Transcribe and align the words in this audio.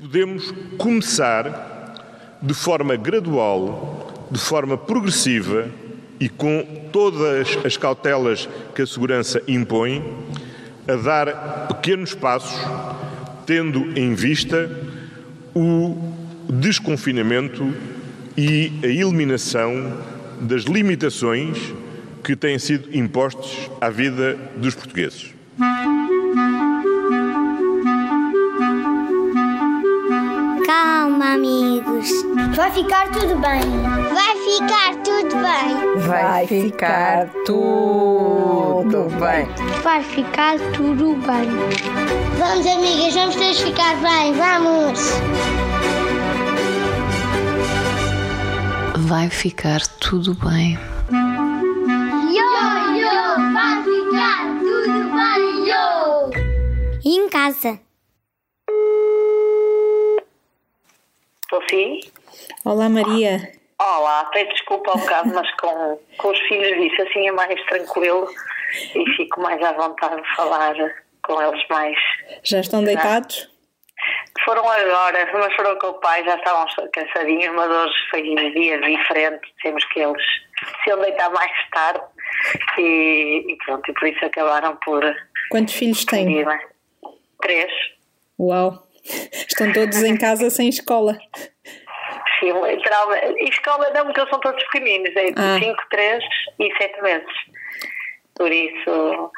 podemos 0.00 0.54
começar 0.78 2.38
de 2.40 2.54
forma 2.54 2.94
gradual, 2.94 4.28
de 4.30 4.38
forma 4.38 4.78
progressiva 4.78 5.68
e 6.20 6.28
com 6.28 6.64
todas 6.92 7.58
as 7.64 7.76
cautelas 7.76 8.48
que 8.76 8.82
a 8.82 8.86
segurança 8.86 9.42
impõe, 9.48 10.00
a 10.86 10.94
dar 10.94 11.66
pequenos 11.66 12.14
passos, 12.14 12.60
tendo 13.44 13.98
em 13.98 14.14
vista 14.14 14.70
o 15.52 16.14
desconfinamento 16.48 17.74
e 18.36 18.70
a 18.84 18.86
eliminação 18.86 19.98
das 20.40 20.62
limitações 20.62 21.74
que 22.22 22.36
têm 22.36 22.56
sido 22.56 22.96
impostas 22.96 23.68
à 23.80 23.90
vida 23.90 24.38
dos 24.58 24.76
portugueses. 24.76 25.34
Amigos. 31.38 32.10
Vai 32.56 32.70
ficar 32.72 33.10
tudo 33.12 33.36
bem. 33.36 33.62
Vai 34.12 34.36
ficar 34.44 34.96
tudo 35.04 35.36
bem. 35.36 36.06
Vai 36.06 36.46
ficar 36.46 37.28
tudo 37.44 39.08
bem. 39.20 39.48
Vai 39.82 40.02
ficar 40.02 40.58
tudo 40.74 41.14
bem. 41.14 41.48
Vamos, 42.38 42.66
amigas, 42.66 43.14
vamos 43.14 43.36
todos 43.36 43.60
ficar 43.60 43.96
bem. 43.96 44.32
Vamos. 44.34 45.00
Vai 49.06 49.30
ficar 49.30 49.80
tudo 50.00 50.34
bem. 50.34 50.78
Yo, 52.30 52.50
yo, 52.98 53.52
vai 53.54 53.82
ficar 53.84 54.44
tudo 54.58 54.98
bem, 55.14 55.68
yo. 55.68 56.30
Em 57.04 57.28
casa? 57.28 57.87
Estou 61.50 61.62
sim? 61.70 62.00
Olá, 62.62 62.90
Maria. 62.90 63.38
Olá, 63.80 64.26
peço 64.34 64.50
desculpa 64.50 64.92
um 64.94 65.00
bocado, 65.00 65.34
mas 65.34 65.50
com, 65.56 65.98
com 66.18 66.28
os 66.28 66.38
filhos 66.40 66.78
disso 66.78 67.00
assim 67.00 67.26
é 67.26 67.32
mais 67.32 67.58
tranquilo 67.64 68.28
e 68.94 69.10
fico 69.16 69.40
mais 69.40 69.58
à 69.62 69.72
vontade 69.72 70.20
de 70.20 70.36
falar 70.36 70.74
com 71.22 71.40
eles 71.40 71.66
mais. 71.70 71.96
Já 72.44 72.60
estão 72.60 72.84
deitados? 72.84 73.48
Foram 74.44 74.68
agora, 74.68 75.26
mas 75.32 75.54
foram 75.54 75.78
com 75.78 75.86
o 75.86 75.94
pai, 75.94 76.22
já 76.22 76.36
estavam 76.36 76.66
cansadinhos, 76.92 77.54
mas 77.54 77.70
hoje 77.70 77.94
foi 78.10 78.30
um 78.30 78.52
dia 78.52 78.78
diferente, 78.82 79.40
temos 79.62 79.82
que 79.86 80.00
eles 80.00 80.22
se 80.84 80.90
iam 80.90 81.00
deitar 81.00 81.30
mais 81.30 81.70
tarde 81.70 82.04
e, 82.76 83.52
e 83.52 83.56
pronto, 83.64 83.90
e 83.90 83.94
por 83.94 84.06
isso 84.06 84.22
acabaram 84.22 84.76
por. 84.84 85.02
Quantos 85.50 85.72
filhos 85.72 86.04
têm? 86.04 86.44
Três. 87.40 87.72
Uau! 88.38 88.87
Estão 89.32 89.72
todos 89.72 90.02
em 90.02 90.16
casa 90.16 90.50
sem 90.50 90.68
escola. 90.68 91.18
Sim, 92.38 92.52
literalmente. 92.52 93.42
E 93.42 93.48
escola 93.48 93.90
não, 93.90 94.04
porque 94.04 94.20
eles 94.20 94.30
são 94.30 94.40
todos 94.40 94.62
pequeninos, 94.64 95.14
é 95.16 95.30
de 95.30 95.64
5, 95.64 95.82
3 95.90 96.24
e 96.60 96.76
7 96.76 97.02
meses. 97.02 97.26
Por 98.36 98.52
isso 98.52 99.32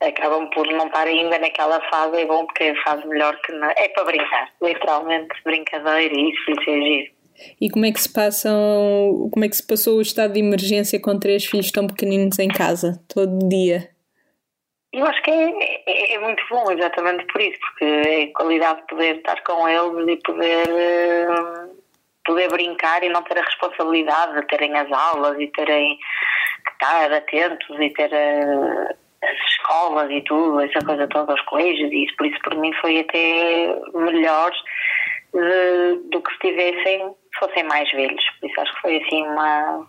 acabam 0.00 0.48
por 0.50 0.66
não 0.66 0.86
estar 0.86 1.06
ainda 1.06 1.38
naquela 1.38 1.80
fase, 1.90 2.16
é 2.20 2.26
bom 2.26 2.46
porque 2.46 2.64
é 2.64 2.70
a 2.70 2.82
fase 2.82 3.06
melhor 3.06 3.38
que 3.42 3.52
não. 3.52 3.70
É 3.70 3.88
para 3.88 4.04
brincar, 4.04 4.48
literalmente, 4.62 5.28
brincadeira 5.44 6.14
e 6.14 6.30
isso, 6.30 6.50
isso 6.50 6.70
é 6.70 6.80
giro. 6.80 7.12
E 7.60 7.70
como 7.70 7.86
é 7.86 7.92
que 7.92 8.00
se 8.00 8.12
passam, 8.12 9.28
como 9.30 9.44
é 9.44 9.48
que 9.48 9.56
se 9.56 9.66
passou 9.66 9.98
o 9.98 10.02
estado 10.02 10.32
de 10.32 10.40
emergência 10.40 11.00
com 11.00 11.18
três 11.18 11.44
filhos 11.44 11.70
tão 11.70 11.86
pequeninos 11.86 12.38
em 12.38 12.48
casa, 12.48 13.00
todo 13.08 13.48
dia? 13.48 13.88
Eu 14.92 15.06
acho 15.06 15.22
que 15.22 15.30
é, 15.30 15.82
é, 15.86 16.14
é, 16.14 16.18
muito 16.18 16.42
bom, 16.50 16.68
exatamente 16.72 17.24
por 17.26 17.40
isso, 17.40 17.60
porque 17.60 17.84
é 17.84 18.22
a 18.24 18.32
qualidade 18.32 18.80
de 18.80 18.86
poder 18.88 19.16
estar 19.16 19.40
com 19.44 19.68
eles 19.68 20.08
e 20.08 20.16
poder, 20.22 20.68
uh, 20.68 21.76
poder 22.24 22.48
brincar 22.48 23.02
e 23.04 23.08
não 23.08 23.22
ter 23.22 23.38
a 23.38 23.44
responsabilidade 23.44 24.40
de 24.40 24.46
terem 24.48 24.76
as 24.76 24.90
aulas 24.90 25.38
e 25.38 25.46
terem 25.48 25.96
que 25.96 26.72
estar 26.72 27.12
atentos 27.12 27.78
e 27.78 27.90
ter 27.90 28.10
uh, 28.10 28.96
as 29.22 29.38
escolas 29.50 30.10
e 30.10 30.22
tudo, 30.22 30.60
essa 30.60 30.84
coisa 30.84 31.06
toda, 31.06 31.34
os 31.34 31.42
colégios 31.42 31.92
e 31.92 32.04
isso. 32.06 32.16
Por 32.16 32.26
isso, 32.26 32.40
por 32.42 32.56
mim, 32.56 32.72
foi 32.80 32.98
até 32.98 33.76
melhor 33.94 34.50
de, 35.32 36.08
do 36.10 36.20
que 36.20 36.32
se 36.32 36.38
tivessem, 36.40 37.14
se 37.32 37.38
fossem 37.38 37.62
mais 37.62 37.88
velhos. 37.92 38.24
Por 38.40 38.50
isso, 38.50 38.60
acho 38.60 38.74
que 38.74 38.80
foi 38.80 38.96
assim 38.96 39.22
uma. 39.22 39.86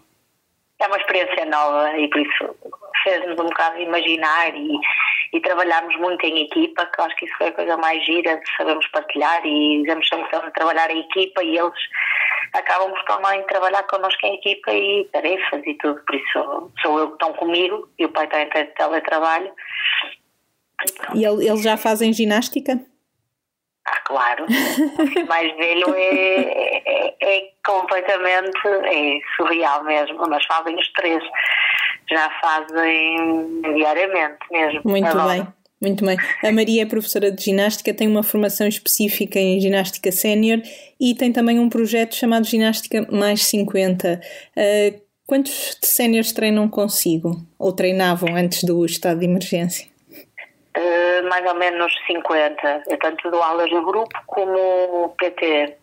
É 0.79 0.87
uma 0.87 0.97
experiência 0.97 1.45
nova 1.45 1.97
e 1.97 2.07
por 2.09 2.21
isso 2.21 2.55
fez-nos 3.03 3.39
um 3.39 3.45
bocado 3.45 3.79
imaginar 3.79 4.55
e, 4.55 4.79
e 5.33 5.39
trabalharmos 5.41 5.95
muito 5.97 6.25
em 6.25 6.45
equipa, 6.45 6.85
que 6.85 6.99
eu 6.99 7.05
acho 7.05 7.15
que 7.15 7.25
isso 7.25 7.37
foi 7.37 7.47
a 7.47 7.53
coisa 7.53 7.77
mais 7.77 8.05
gira, 8.05 8.37
de 8.37 8.55
sabermos 8.57 8.87
partilhar 8.87 9.45
e 9.45 9.81
dizemos 9.81 10.07
sempre 10.07 10.25
que 10.25 10.35
estamos 10.35 10.47
a 10.47 10.51
trabalhar 10.51 10.91
em 10.91 10.99
equipa 11.01 11.43
e 11.43 11.57
eles 11.57 11.79
acabam 12.53 12.91
por 12.91 13.03
também 13.05 13.43
trabalhar 13.47 13.83
connosco 13.83 14.25
em 14.25 14.35
equipa 14.35 14.71
e 14.71 15.05
tarefas 15.11 15.61
e 15.65 15.73
tudo, 15.75 16.01
por 16.05 16.15
isso 16.15 16.71
sou 16.81 16.99
eu 16.99 17.07
que 17.07 17.13
estão 17.13 17.33
comigo 17.33 17.89
e 17.97 18.05
o 18.05 18.09
pai 18.09 18.25
está 18.25 18.41
em 18.41 18.65
teletrabalho. 18.75 19.51
E 21.13 21.23
eles 21.23 21.61
já 21.61 21.77
fazem 21.77 22.11
ginástica? 22.11 22.79
Ah, 23.85 23.99
claro. 24.01 24.45
O 24.45 25.27
mais 25.27 25.55
velho 25.57 25.93
é, 25.95 26.81
é, 26.85 27.15
é, 27.19 27.51
completamente 27.65 28.67
é 28.67 29.19
surreal 29.35 29.83
mesmo, 29.83 30.17
mas 30.29 30.45
fazem 30.45 30.75
os 30.79 30.91
três 30.93 31.23
já 32.11 32.29
fazem 32.41 33.61
diariamente 33.75 34.39
mesmo. 34.51 34.81
Muito 34.83 35.07
Adoro. 35.07 35.29
bem. 35.29 35.47
Muito 35.81 36.05
bem. 36.05 36.15
A 36.43 36.51
Maria 36.51 36.83
é 36.83 36.85
professora 36.85 37.31
de 37.31 37.43
ginástica, 37.43 37.91
tem 37.91 38.07
uma 38.07 38.21
formação 38.21 38.67
específica 38.67 39.39
em 39.39 39.59
ginástica 39.59 40.11
sénior 40.11 40.61
e 40.99 41.15
tem 41.15 41.33
também 41.33 41.59
um 41.59 41.69
projeto 41.69 42.15
chamado 42.15 42.45
Ginástica 42.45 43.07
Mais 43.11 43.47
50. 43.47 44.21
Uh, 44.55 45.01
quantos 45.25 45.79
séniores 45.81 46.33
treinam 46.33 46.69
consigo? 46.69 47.35
Ou 47.57 47.73
treinavam 47.73 48.35
antes 48.35 48.63
do 48.63 48.85
estado 48.85 49.21
de 49.21 49.25
emergência? 49.25 49.87
Uh, 50.77 51.27
mais 51.27 51.45
ou 51.47 51.55
menos 51.55 51.91
50. 52.05 52.83
Eu 52.87 52.99
tanto 52.99 53.31
dou 53.31 53.41
aulas 53.41 53.71
no 53.71 53.83
grupo 53.83 54.15
como 54.27 55.15
PT. 55.17 55.80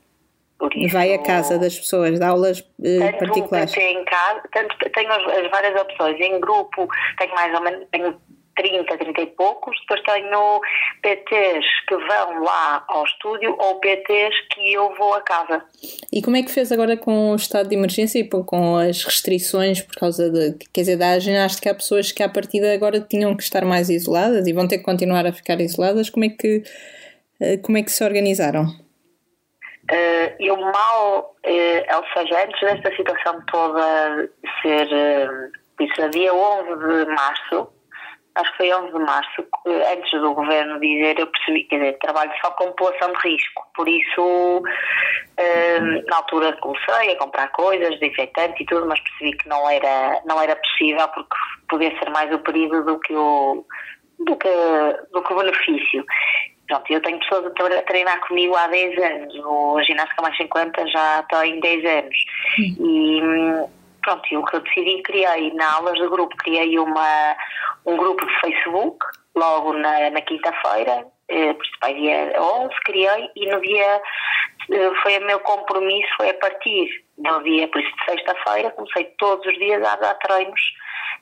Isso, 0.75 0.93
Vai 0.93 1.15
à 1.15 1.19
casa 1.19 1.59
das 1.59 1.79
pessoas, 1.79 2.19
dá 2.19 2.29
aulas 2.29 2.61
tanto 2.61 3.19
particulares. 3.19 3.77
Em 3.77 4.05
casa, 4.05 4.43
tanto 4.53 4.77
tenho 4.91 5.11
as, 5.11 5.25
as, 5.39 5.51
várias 5.51 5.81
opções. 5.81 6.21
Em 6.21 6.41
grupo 6.41 6.89
tenho 7.17 7.35
mais 7.35 7.55
ou 7.55 7.63
menos 7.63 7.87
tenho 7.93 8.21
30, 8.57 8.99
30 8.99 9.21
e 9.21 9.27
poucos. 9.27 9.77
Depois 9.83 10.03
tenho 10.03 10.61
PTs 11.01 11.65
que 11.87 11.97
vão 11.97 12.43
lá 12.43 12.85
ao 12.89 13.05
estúdio 13.05 13.57
ou 13.57 13.77
PTs 13.77 14.35
que 14.53 14.75
eu 14.75 14.93
vou 14.97 15.15
a 15.15 15.21
casa. 15.21 15.63
E 16.13 16.21
como 16.21 16.37
é 16.37 16.43
que 16.43 16.51
fez 16.51 16.73
agora 16.73 16.97
com 16.97 17.31
o 17.31 17.37
estado 17.37 17.69
de 17.69 17.77
emergência 17.77 18.19
e 18.19 18.29
com 18.29 18.77
as 18.77 19.05
restrições 19.05 19.81
por 19.81 19.95
causa 19.95 20.29
de. 20.29 20.59
Quer 20.73 20.81
dizer, 20.81 20.97
da 20.97 21.19
ginástica 21.21 21.71
há 21.71 21.75
pessoas 21.75 22.11
que 22.11 22.23
à 22.23 22.29
partida 22.29 22.75
agora 22.75 23.01
tinham 23.01 23.37
que 23.37 23.45
estar 23.45 23.65
mais 23.65 23.89
isoladas 23.89 24.47
e 24.49 24.53
vão 24.53 24.67
ter 24.67 24.79
que 24.79 24.85
continuar 24.85 25.25
a 25.25 25.33
ficar 25.33 25.61
isoladas. 25.61 26.11
Como 26.11 26.25
é 26.25 26.31
que, 26.31 26.65
eh, 27.41 27.59
como 27.59 27.79
é 27.79 27.83
que 27.85 27.93
se 27.93 28.03
organizaram? 28.03 28.88
Eu 30.39 30.57
mal, 30.57 31.35
uh, 31.47 31.97
ou 31.97 32.05
seja, 32.13 32.45
antes 32.45 32.61
desta 32.61 32.95
situação 32.95 33.41
toda 33.51 34.31
ser, 34.61 34.87
uh, 34.87 35.83
isso, 35.83 36.11
dia 36.11 36.33
11 36.35 37.05
de 37.05 37.11
março, 37.15 37.69
acho 38.35 38.51
que 38.53 38.57
foi 38.59 38.75
11 38.75 38.93
de 38.93 38.99
março, 38.99 39.47
antes 39.67 40.21
do 40.21 40.35
governo 40.35 40.79
dizer, 40.79 41.19
eu 41.19 41.27
percebi, 41.27 41.65
quer 41.65 41.79
dizer, 41.79 41.99
trabalho 42.01 42.31
só 42.41 42.51
com 42.53 42.67
população 42.67 43.13
de 43.13 43.29
risco, 43.29 43.67
por 43.75 43.89
isso, 43.89 44.63
na 46.09 46.17
altura 46.17 46.57
comecei 46.61 47.13
a 47.13 47.17
comprar 47.17 47.49
coisas, 47.49 47.99
desinfetante 47.99 48.63
e 48.63 48.67
tudo, 48.67 48.87
mas 48.87 49.01
percebi 49.01 49.37
que 49.39 49.49
não 49.49 49.69
era, 49.71 50.21
não 50.27 50.41
era 50.41 50.55
possível 50.57 51.09
porque 51.09 51.37
podia 51.69 51.99
ser 51.99 52.11
mais 52.11 52.33
o 52.33 52.39
perigo 52.41 52.83
do 52.83 52.99
que 53.01 53.15
o, 53.15 53.65
do 54.19 54.37
que, 54.37 54.49
do 55.13 55.23
que 55.23 55.33
o 55.33 55.37
benefício. 55.37 56.05
Pronto, 56.69 56.93
eu 56.93 57.01
tenho 57.01 57.19
pessoas 57.21 57.47
a 57.47 57.83
treinar 57.83 58.21
comigo 58.29 58.55
há 58.55 58.67
10 58.67 58.99
anos, 59.03 59.35
o 59.43 59.83
Ginástica 59.83 60.21
Mais 60.21 60.37
50 60.37 60.87
já 60.89 61.23
tem 61.23 61.61
10 61.61 61.85
anos. 61.85 62.17
E 62.59 63.21
pronto, 64.03 64.39
o 64.39 64.45
que 64.45 64.57
eu 64.57 64.61
decidi, 64.61 65.03
criei 65.03 65.53
na 65.55 65.77
aulas 65.77 65.99
de 65.99 66.07
grupo, 66.09 66.37
criei 66.37 66.79
uma, 66.79 67.37
um 67.87 67.97
grupo 67.97 68.25
de 68.25 68.41
Facebook, 68.41 68.99
logo 69.35 69.73
na, 69.73 70.11
na 70.11 70.21
quinta-feira, 70.21 71.07
eh, 71.29 71.55
participei 71.55 71.95
dia 71.95 72.33
11, 72.39 72.75
criei, 72.85 73.31
e 73.35 73.47
no 73.47 73.61
dia, 73.63 74.03
eh, 74.71 74.91
foi 75.03 75.19
o 75.19 75.27
meu 75.27 75.41
compromisso, 75.41 76.09
foi 76.19 76.31
a 76.31 76.35
partir 76.35 77.05
do 77.17 77.43
dia, 77.45 77.69
por 77.69 77.81
isso 77.81 77.97
de 77.97 78.05
sexta-feira, 78.05 78.71
comecei 78.73 79.05
todos 79.19 79.47
os 79.47 79.59
dias 79.59 79.83
a 79.87 79.97
dar 79.97 80.15
treinos, 80.17 80.61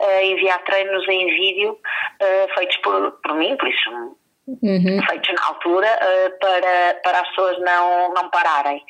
a 0.00 0.24
enviar 0.24 0.62
treinos 0.64 1.06
em 1.08 1.26
vídeo, 1.28 1.78
eh, 2.20 2.46
feitos 2.56 2.76
por, 2.78 3.12
por 3.22 3.34
mim, 3.34 3.56
por 3.56 3.68
isso 3.68 4.16
uhum. 4.46 5.02
feitos 5.08 5.34
na 5.34 5.46
altura 5.48 5.88
uh, 5.88 6.38
para, 6.38 6.94
para 7.02 7.20
as 7.20 7.28
pessoas 7.28 7.58
não, 7.60 8.14
não 8.14 8.30
pararem. 8.30 8.82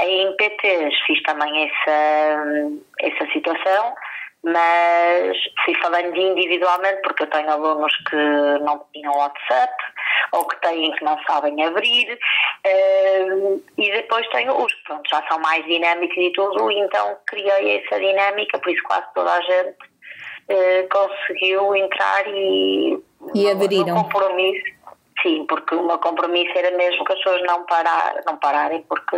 Em 0.00 0.36
PTs 0.36 0.94
fiz 1.06 1.22
também 1.22 1.68
essa, 1.68 2.80
essa 3.00 3.32
situação, 3.32 3.94
mas 4.42 5.36
fui 5.64 5.74
falando 5.82 6.16
individualmente 6.16 7.02
porque 7.02 7.24
eu 7.24 7.26
tenho 7.26 7.50
alunos 7.50 7.92
que 8.08 8.16
não 8.62 8.82
tinham 8.92 9.12
WhatsApp, 9.14 9.74
ou 10.32 10.46
que 10.46 10.60
têm 10.60 10.92
que 10.92 11.04
não 11.04 11.18
sabem 11.24 11.62
abrir. 11.64 12.18
Uh, 12.66 13.62
e 13.76 13.92
depois 13.92 14.26
tenho 14.28 14.56
os 14.56 14.72
que 14.72 14.84
pronto, 14.84 15.08
já 15.10 15.22
são 15.28 15.38
mais 15.40 15.64
dinâmicos 15.66 16.16
e 16.16 16.32
tudo, 16.32 16.70
então 16.70 17.16
criei 17.26 17.78
essa 17.78 17.98
dinâmica, 17.98 18.58
por 18.58 18.70
isso 18.70 18.82
quase 18.84 19.06
toda 19.14 19.32
a 19.32 19.40
gente 19.42 19.76
uh, 20.50 20.88
conseguiu 20.90 21.74
entrar 21.74 22.26
e, 22.28 22.98
e. 23.34 23.48
No 23.92 24.04
compromisso. 24.04 24.79
Sim, 25.22 25.44
porque 25.46 25.74
o 25.74 25.86
meu 25.86 25.98
compromisso 25.98 26.52
era 26.56 26.76
mesmo 26.76 27.04
que 27.04 27.12
as 27.12 27.18
pessoas 27.18 27.42
não, 27.42 27.64
parar, 27.66 28.22
não 28.26 28.36
pararem, 28.38 28.82
porque 28.88 29.16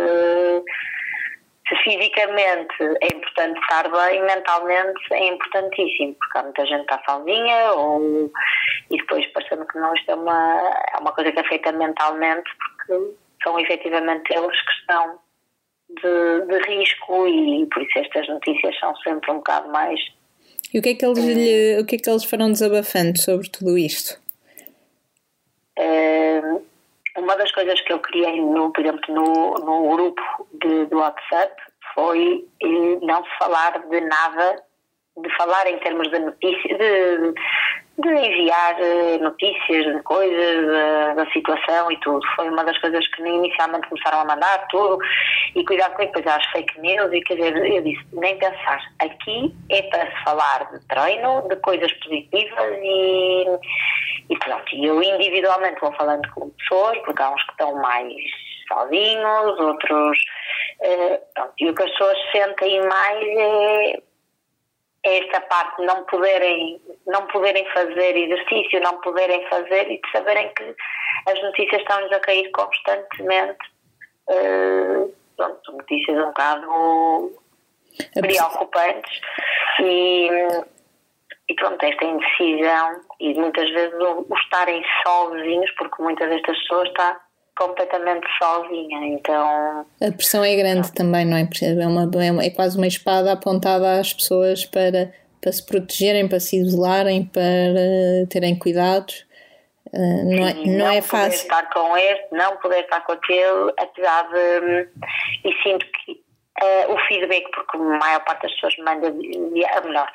se 1.67 1.75
fisicamente 1.83 2.75
é 3.01 3.07
importante 3.15 3.59
estar 3.59 3.89
bem, 3.89 4.21
mentalmente 4.23 5.01
é 5.13 5.27
importantíssimo, 5.27 6.15
porque 6.15 6.37
há 6.37 6.43
muita 6.43 6.65
gente 6.65 6.85
que 6.85 6.93
está 6.93 7.03
sozinha 7.05 7.71
ou, 7.73 8.31
e 8.91 8.97
depois 8.97 9.25
parecendo 9.27 9.65
que 9.65 9.77
não, 9.79 9.93
isto 9.93 10.11
é 10.11 10.15
uma, 10.15 10.73
é 10.93 10.97
uma 10.99 11.11
coisa 11.13 11.31
que 11.31 11.39
é 11.39 11.43
feita 11.47 11.71
mentalmente, 11.71 12.49
porque 12.57 13.15
são 13.43 13.57
efetivamente 13.59 14.33
eles 14.33 14.61
que 14.61 14.71
estão 14.79 15.19
de, 15.89 16.47
de 16.47 16.69
risco 16.69 17.27
e 17.27 17.65
por 17.67 17.81
isso 17.81 17.99
estas 17.99 18.27
notícias 18.27 18.77
são 18.79 18.95
sempre 18.97 19.31
um 19.31 19.37
bocado 19.37 19.69
mais. 19.69 19.99
E 20.73 20.79
o 20.79 20.81
que 20.81 20.89
é 20.89 20.95
que 20.95 21.05
eles, 21.05 21.23
lhe, 21.23 21.79
o 21.79 21.85
que 21.85 21.95
é 21.95 21.99
que 21.99 22.09
eles 22.09 22.23
foram 22.23 22.51
desabafando 22.51 23.17
sobre 23.21 23.49
tudo 23.49 23.77
isto? 23.77 24.22
Uh, 25.79 26.63
uma 27.17 27.35
das 27.35 27.51
coisas 27.51 27.79
que 27.81 27.93
eu 27.93 27.99
criei, 27.99 28.41
no, 28.41 28.71
por 28.71 28.83
exemplo, 28.83 29.13
no, 29.13 29.53
no 29.53 29.89
grupo 29.89 30.21
de, 30.53 30.85
do 30.85 30.97
WhatsApp 30.97 31.55
foi 31.93 32.47
não 33.01 33.23
falar 33.37 33.79
de 33.87 34.01
nada, 34.01 34.63
de 35.17 35.37
falar 35.37 35.67
em 35.67 35.77
termos 35.79 36.09
de 36.09 36.19
notícias, 36.19 36.77
de, 36.79 37.33
de 37.97 38.09
enviar 38.09 38.75
eh, 38.79 39.19
notícias 39.19 39.85
de 39.85 40.01
coisas, 40.01 40.67
da, 40.67 41.13
da, 41.13 41.31
situação 41.31 41.91
e 41.91 41.99
tudo. 41.99 42.21
Foi 42.35 42.49
uma 42.49 42.63
das 42.63 42.77
coisas 42.79 43.07
que 43.09 43.21
inicialmente 43.21 43.87
começaram 43.87 44.21
a 44.21 44.25
mandar 44.25 44.67
tudo 44.69 44.97
e 45.55 45.63
cuidado 45.63 45.95
com 45.95 46.03
depois 46.03 46.25
as 46.25 46.45
fake 46.47 46.79
news 46.81 47.13
e 47.13 47.21
quer 47.21 47.35
dizer, 47.35 47.55
eu 47.55 47.83
disse, 47.83 48.03
nem 48.13 48.37
pensar. 48.39 48.81
Aqui 48.99 49.53
é 49.69 49.83
para 49.83 50.09
se 50.09 50.23
falar 50.23 50.71
de 50.71 50.79
treino, 50.87 51.47
de 51.47 51.55
coisas 51.57 51.91
positivas 51.93 52.77
e, 52.81 53.45
e 54.29 54.39
pronto. 54.39 54.75
E 54.75 54.85
eu 54.85 55.01
individualmente 55.03 55.79
vou 55.79 55.93
falando 55.93 56.27
com 56.33 56.49
pessoas, 56.49 56.97
porque 57.05 57.21
há 57.21 57.29
uns 57.29 57.43
que 57.43 57.51
estão 57.51 57.75
mais 57.75 58.13
sozinhos, 58.67 59.59
outros. 59.59 60.17
Uh, 60.81 61.19
pronto, 61.35 61.53
e 61.59 61.69
o 61.69 61.75
que 61.75 61.83
as 61.83 61.91
pessoas 61.91 62.17
sentem 62.31 62.81
mais 62.87 63.23
é 63.23 64.01
esta 65.03 65.41
parte 65.41 65.81
de 65.81 65.85
não 65.85 66.03
poderem, 66.05 66.81
não 67.07 67.27
poderem 67.27 67.65
fazer 67.73 68.15
exercício, 68.15 68.79
não 68.81 68.99
poderem 69.01 69.45
fazer 69.49 69.91
e 69.91 70.01
de 70.01 70.11
saberem 70.11 70.51
que 70.53 70.75
as 71.27 71.41
notícias 71.43 71.81
estão-nos 71.81 72.11
a 72.11 72.19
cair 72.19 72.49
constantemente. 72.51 73.59
Uh, 74.29 75.13
pronto, 75.35 75.71
notícias 75.73 76.17
um 76.17 76.27
bocado 76.27 77.31
preocupantes 78.13 79.21
e, 79.79 80.29
e 81.49 81.55
pronto, 81.55 81.83
esta 81.83 82.05
indecisão 82.05 83.01
e 83.19 83.33
muitas 83.33 83.69
vezes 83.71 83.93
o, 83.99 84.25
o 84.29 84.37
estarem 84.37 84.81
sozinhos, 85.05 85.71
porque 85.77 86.01
muitas 86.01 86.29
destas 86.29 86.57
pessoas 86.59 86.87
está 86.87 87.19
completamente 87.55 88.27
sozinha, 88.37 89.07
então... 89.07 89.85
A 90.01 90.11
pressão 90.11 90.43
é 90.43 90.55
grande 90.55 90.87
não. 90.87 90.93
também, 90.93 91.25
não 91.25 91.37
é? 91.37 91.41
É, 91.41 91.87
uma, 91.87 92.09
é, 92.23 92.31
uma, 92.31 92.43
é 92.43 92.49
quase 92.49 92.77
uma 92.77 92.87
espada 92.87 93.31
apontada 93.31 93.99
às 93.99 94.13
pessoas 94.13 94.65
para, 94.65 95.13
para 95.41 95.51
se 95.51 95.65
protegerem, 95.65 96.27
para 96.27 96.39
se 96.39 96.57
isolarem, 96.57 97.25
para 97.25 97.41
terem 98.29 98.57
cuidados. 98.57 99.25
Uh, 99.93 100.25
não, 100.25 100.47
é, 100.47 100.53
não, 100.53 100.77
não 100.77 100.91
é 100.91 101.01
fácil. 101.01 101.47
Não 101.47 101.57
poder 101.57 101.65
estar 101.65 101.69
com 101.73 101.97
este, 101.97 102.27
não 102.31 102.57
poder 102.57 102.79
estar 102.79 103.01
com 103.01 103.11
aquele, 103.11 103.73
apesar 103.77 104.27
de... 104.29 104.89
E 105.45 105.63
sinto 105.63 105.85
que 105.85 106.23
uh, 106.61 106.93
o 106.93 106.97
feedback, 107.07 107.49
porque 107.51 107.77
a 107.77 107.79
maior 107.79 108.23
parte 108.23 108.43
das 108.43 108.53
pessoas 108.53 108.75
manda, 108.77 109.11
melhor, 109.11 110.11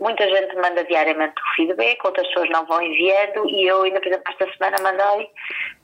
muita 0.00 0.28
gente 0.28 0.54
manda 0.56 0.84
diariamente 0.84 1.34
o 1.40 1.54
feedback, 1.56 2.04
outras 2.04 2.26
pessoas 2.28 2.50
não 2.50 2.66
vão 2.66 2.82
enviando 2.82 3.48
e 3.48 3.66
eu 3.66 3.82
ainda, 3.82 4.00
por 4.00 4.08
exemplo, 4.08 4.32
esta 4.32 4.52
semana 4.52 4.76
mandei, 4.82 5.30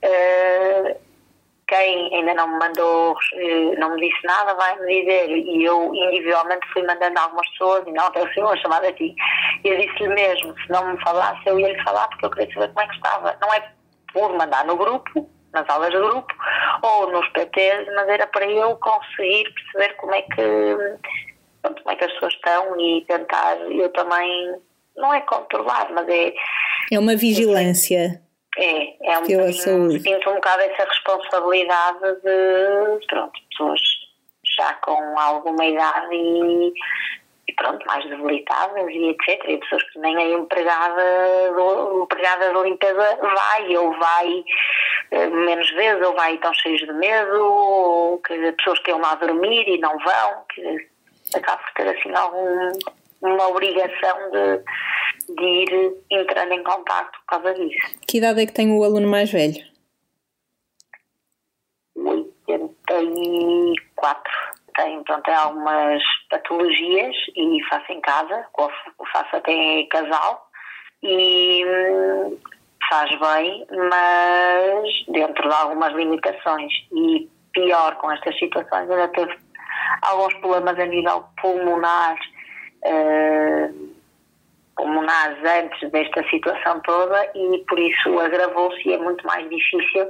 uh, 0.04 0.96
quem 1.66 2.14
ainda 2.14 2.34
não 2.34 2.48
me 2.48 2.58
mandou, 2.58 3.12
uh, 3.12 3.78
não 3.78 3.94
me 3.94 4.08
disse 4.08 4.26
nada, 4.26 4.54
vai 4.54 4.78
me 4.80 5.00
dizer 5.00 5.30
e 5.30 5.64
eu 5.64 5.94
individualmente 5.94 6.66
fui 6.72 6.82
mandando 6.82 7.18
algumas 7.18 7.48
pessoas 7.50 7.86
e 7.86 7.92
não, 7.92 8.06
até 8.06 8.26
fui 8.32 8.42
uma 8.42 8.56
chamada 8.58 8.88
a 8.88 8.92
ti. 8.92 9.14
Eu 9.64 9.78
disse-lhe 9.78 10.08
mesmo, 10.08 10.54
se 10.60 10.70
não 10.70 10.92
me 10.92 11.00
falasse 11.02 11.40
eu 11.46 11.58
ia 11.58 11.72
lhe 11.72 11.82
falar 11.82 12.08
porque 12.08 12.26
eu 12.26 12.30
queria 12.30 12.54
saber 12.54 12.68
como 12.68 12.80
é 12.80 12.88
que 12.88 12.94
estava. 12.96 13.38
Não 13.40 13.54
é 13.54 13.72
por 14.12 14.32
mandar 14.36 14.64
no 14.66 14.76
grupo, 14.76 15.28
nas 15.52 15.68
aulas 15.68 15.90
de 15.90 15.98
grupo 15.98 16.34
ou 16.82 17.10
nos 17.10 17.26
PTs, 17.28 17.86
mas 17.94 18.08
era 18.08 18.26
para 18.26 18.46
eu 18.46 18.76
conseguir 18.76 19.44
perceber 19.54 19.94
como 19.96 20.14
é 20.14 20.22
que 20.22 20.76
como 21.62 21.90
é 21.90 21.96
que 21.96 22.04
as 22.04 22.12
pessoas 22.12 22.34
estão 22.34 22.78
e 22.78 23.04
tentar 23.06 23.56
eu 23.70 23.88
também 23.90 24.54
não 24.96 25.14
é 25.14 25.20
controlar, 25.22 25.90
mas 25.92 26.06
é 26.08 26.34
é 26.92 26.98
uma 26.98 27.16
vigilância. 27.16 28.20
É, 28.56 29.12
é 29.12 29.18
um 29.18 29.22
bocadinho, 29.22 30.00
sinto 30.00 30.30
um 30.30 30.34
bocado 30.34 30.62
essa 30.62 30.84
responsabilidade 30.84 32.20
de 32.22 33.06
pronto, 33.08 33.32
pessoas 33.50 33.80
já 34.56 34.72
com 34.74 35.18
alguma 35.18 35.64
idade 35.64 36.14
e 36.14 36.72
e 37.46 37.52
pronto, 37.54 37.86
mais 37.86 38.04
debilitadas 38.08 38.88
e 38.88 39.10
etc. 39.10 39.44
E 39.48 39.58
pessoas 39.58 39.82
que 39.90 39.98
nem 39.98 40.16
a 40.16 40.38
empregada, 40.38 41.02
empregada 42.02 42.52
de 42.52 42.62
limpeza 42.62 43.18
vai, 43.20 43.76
ou 43.76 43.92
vai 43.98 44.44
eh, 45.10 45.26
menos 45.26 45.70
vezes, 45.72 46.06
ou 46.06 46.14
vai 46.14 46.38
tão 46.38 46.54
cheios 46.54 46.80
de 46.80 46.92
medo, 46.92 47.44
ou 47.44 48.18
que 48.18 48.52
pessoas 48.52 48.78
que 48.80 48.90
iam 48.90 49.00
lá 49.00 49.14
dormir 49.16 49.68
e 49.68 49.78
não 49.78 49.96
vão, 49.98 50.44
que 50.54 50.88
acaba 51.36 51.62
por 51.62 51.72
ter 51.74 51.88
assim 51.96 52.14
algum, 52.14 52.72
uma 53.22 53.48
obrigação 53.48 54.30
de, 54.30 54.62
de 55.28 55.44
ir 55.44 55.94
entrando 56.10 56.52
em 56.52 56.62
contato 56.62 57.18
por 57.20 57.26
causa 57.26 57.54
disso. 57.54 57.98
Que 58.06 58.18
idade 58.18 58.42
é 58.42 58.46
que 58.46 58.52
tem 58.52 58.70
o 58.72 58.84
aluno 58.84 59.08
mais 59.08 59.30
velho? 59.30 59.64
84 61.96 64.32
tem, 64.76 65.02
tem 65.02 65.34
algumas 65.34 66.02
patologias 66.30 67.16
e 67.36 67.58
faço 67.68 67.92
em 67.92 68.00
casa, 68.00 68.46
faço 69.12 69.36
até 69.36 69.52
em 69.52 69.88
casal 69.88 70.48
e 71.02 71.64
hum, 71.64 72.38
faz 72.88 73.10
bem, 73.18 73.66
mas 73.70 75.04
dentro 75.08 75.48
de 75.48 75.54
algumas 75.54 75.92
limitações. 75.94 76.72
E 76.92 77.28
pior 77.52 77.96
com 77.96 78.10
estas 78.10 78.36
situações, 78.38 78.90
ainda 78.90 79.08
teve 79.08 79.36
alguns 80.02 80.34
problemas 80.34 80.78
a 80.78 80.86
nível 80.86 81.24
pulmonar, 81.40 82.16
uh, 82.84 83.93
pulmonares 84.76 85.38
antes 85.44 85.90
desta 85.90 86.28
situação 86.28 86.80
toda 86.80 87.30
e 87.34 87.64
por 87.68 87.78
isso 87.78 88.18
agravou-se 88.20 88.88
e 88.88 88.92
é 88.94 88.98
muito 88.98 89.26
mais 89.26 89.48
difícil 89.48 90.08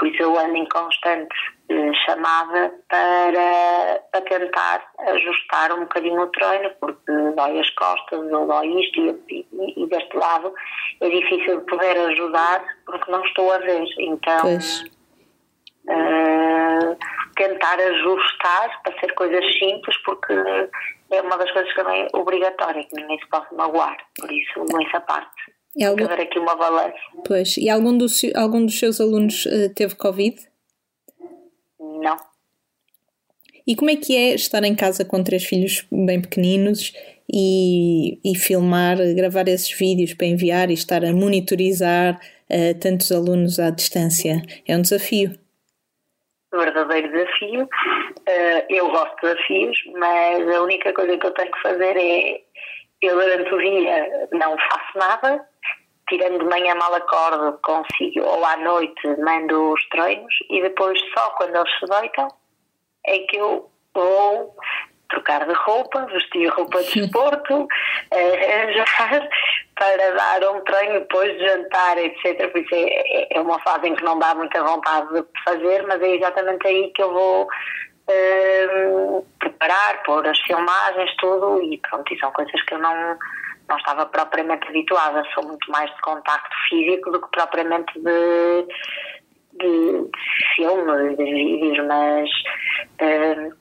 por 0.00 0.08
isso 0.08 0.22
eu 0.22 0.38
ando 0.38 0.56
em 0.56 0.66
constante 0.66 1.36
eh, 1.68 1.92
chamada 2.06 2.72
para, 2.88 4.00
para 4.10 4.20
tentar 4.22 4.82
ajustar 5.08 5.72
um 5.74 5.80
bocadinho 5.80 6.22
o 6.22 6.26
treino, 6.28 6.70
porque 6.80 7.12
dói 7.36 7.60
as 7.60 7.68
costas 7.70 8.32
ou 8.32 8.46
dói 8.46 8.80
isto 8.80 8.98
e, 8.98 9.46
e, 9.52 9.74
e, 9.76 9.86
deste 9.88 10.16
lado 10.16 10.54
é 11.02 11.08
difícil 11.10 11.60
de 11.60 11.66
poder 11.66 11.98
ajudar 11.98 12.64
porque 12.86 13.10
não 13.10 13.22
estou 13.26 13.52
a 13.52 13.58
ver. 13.58 13.84
Então 13.98 14.56
uh, 15.86 16.96
tentar 17.36 17.78
ajustar 17.78 18.82
para 18.82 18.98
ser 19.00 19.14
coisas 19.14 19.44
simples 19.58 19.96
porque 20.04 20.34
é 21.10 21.20
uma 21.20 21.36
das 21.36 21.50
coisas 21.50 21.70
que 21.72 21.82
também 21.82 22.02
é 22.02 22.16
obrigatória, 22.16 22.84
que 22.84 22.94
ninguém 22.94 23.18
se 23.18 23.28
pode 23.28 23.54
magoar. 23.54 23.96
Por 24.18 24.30
isso, 24.30 24.64
essa 24.86 25.00
parte 25.00 25.60
e 25.76 25.84
algum... 25.84 26.04
haver 26.04 26.20
aqui 26.22 26.38
uma 26.38 26.56
balança. 26.56 26.98
Pois, 27.24 27.56
e 27.56 27.68
algum 27.68 27.96
dos, 27.96 28.22
algum 28.34 28.64
dos 28.64 28.78
seus 28.78 29.00
alunos 29.00 29.46
uh, 29.46 29.72
teve 29.74 29.94
Covid? 29.94 30.36
Não. 31.78 32.16
E 33.66 33.76
como 33.76 33.90
é 33.90 33.96
que 33.96 34.16
é 34.16 34.34
estar 34.34 34.64
em 34.64 34.74
casa 34.74 35.04
com 35.04 35.22
três 35.22 35.44
filhos 35.44 35.86
bem 35.92 36.20
pequeninos 36.20 36.92
e, 37.32 38.18
e 38.24 38.36
filmar, 38.36 38.96
gravar 39.14 39.46
esses 39.46 39.70
vídeos 39.70 40.14
para 40.14 40.26
enviar 40.26 40.70
e 40.70 40.74
estar 40.74 41.04
a 41.04 41.12
monitorizar 41.12 42.18
uh, 42.50 42.78
tantos 42.80 43.12
alunos 43.12 43.60
à 43.60 43.70
distância? 43.70 44.42
É 44.66 44.76
um 44.76 44.82
desafio. 44.82 45.38
Verdadeiro 46.52 47.12
desafio. 47.12 47.62
Uh, 47.62 48.64
eu 48.68 48.90
gosto 48.90 49.14
de 49.16 49.34
desafios, 49.34 49.78
mas 49.98 50.48
a 50.48 50.62
única 50.62 50.92
coisa 50.92 51.16
que 51.16 51.26
eu 51.26 51.30
tenho 51.32 51.52
que 51.52 51.62
fazer 51.62 51.96
é 51.96 52.40
eu 53.02 53.14
durante 53.14 53.54
o 53.54 53.58
dia 53.58 54.28
não 54.32 54.56
faço 54.58 54.98
nada, 54.98 55.48
tirando 56.08 56.40
de 56.40 56.44
manhã 56.44 56.74
mal 56.74 56.94
acordo, 56.94 57.58
consigo, 57.62 58.24
ou 58.24 58.44
à 58.44 58.56
noite 58.58 59.06
mando 59.18 59.72
os 59.72 59.88
treinos 59.88 60.34
e 60.50 60.60
depois 60.60 61.00
só 61.16 61.30
quando 61.30 61.56
eles 61.56 61.78
se 61.78 61.86
deitam 61.86 62.28
é 63.06 63.18
que 63.20 63.36
eu 63.36 63.70
vou 63.94 64.54
trocar 65.10 65.46
de 65.46 65.52
roupa, 65.52 66.06
vestir 66.06 66.48
roupa 66.48 66.82
de 66.82 67.00
desporto, 67.02 67.68
arranjar, 68.12 69.28
para 69.74 70.10
dar 70.12 70.52
um 70.52 70.60
treino 70.60 71.00
depois 71.00 71.32
de 71.38 71.46
jantar, 71.46 71.98
etc. 71.98 72.50
Por 72.50 72.60
isso 72.60 72.74
é, 72.74 72.84
é, 72.84 73.28
é 73.36 73.40
uma 73.40 73.58
fase 73.60 73.88
em 73.88 73.94
que 73.94 74.04
não 74.04 74.18
dá 74.18 74.34
muita 74.34 74.62
vontade 74.62 75.08
de 75.14 75.24
fazer, 75.44 75.86
mas 75.86 76.00
é 76.02 76.16
exatamente 76.16 76.66
aí 76.66 76.90
que 76.92 77.02
eu 77.02 77.12
vou 77.12 77.44
uh, 77.44 79.26
preparar, 79.38 80.02
pôr 80.04 80.26
as 80.26 80.38
filmagens, 80.40 81.14
tudo, 81.18 81.62
e 81.62 81.78
pronto, 81.78 82.12
e 82.12 82.18
são 82.18 82.30
coisas 82.32 82.62
que 82.62 82.74
eu 82.74 82.78
não, 82.78 83.18
não 83.68 83.76
estava 83.76 84.06
propriamente 84.06 84.68
habituada. 84.68 85.24
Sou 85.34 85.44
muito 85.44 85.70
mais 85.70 85.90
de 85.90 86.00
contacto 86.02 86.56
físico 86.68 87.10
do 87.10 87.20
que 87.20 87.30
propriamente 87.30 87.92
de, 87.94 88.66
de, 89.54 90.02
de 90.02 90.54
filme, 90.56 91.16
de 91.16 91.24
vídeos, 91.24 91.86
mas. 91.86 92.30
Uh, 93.00 93.59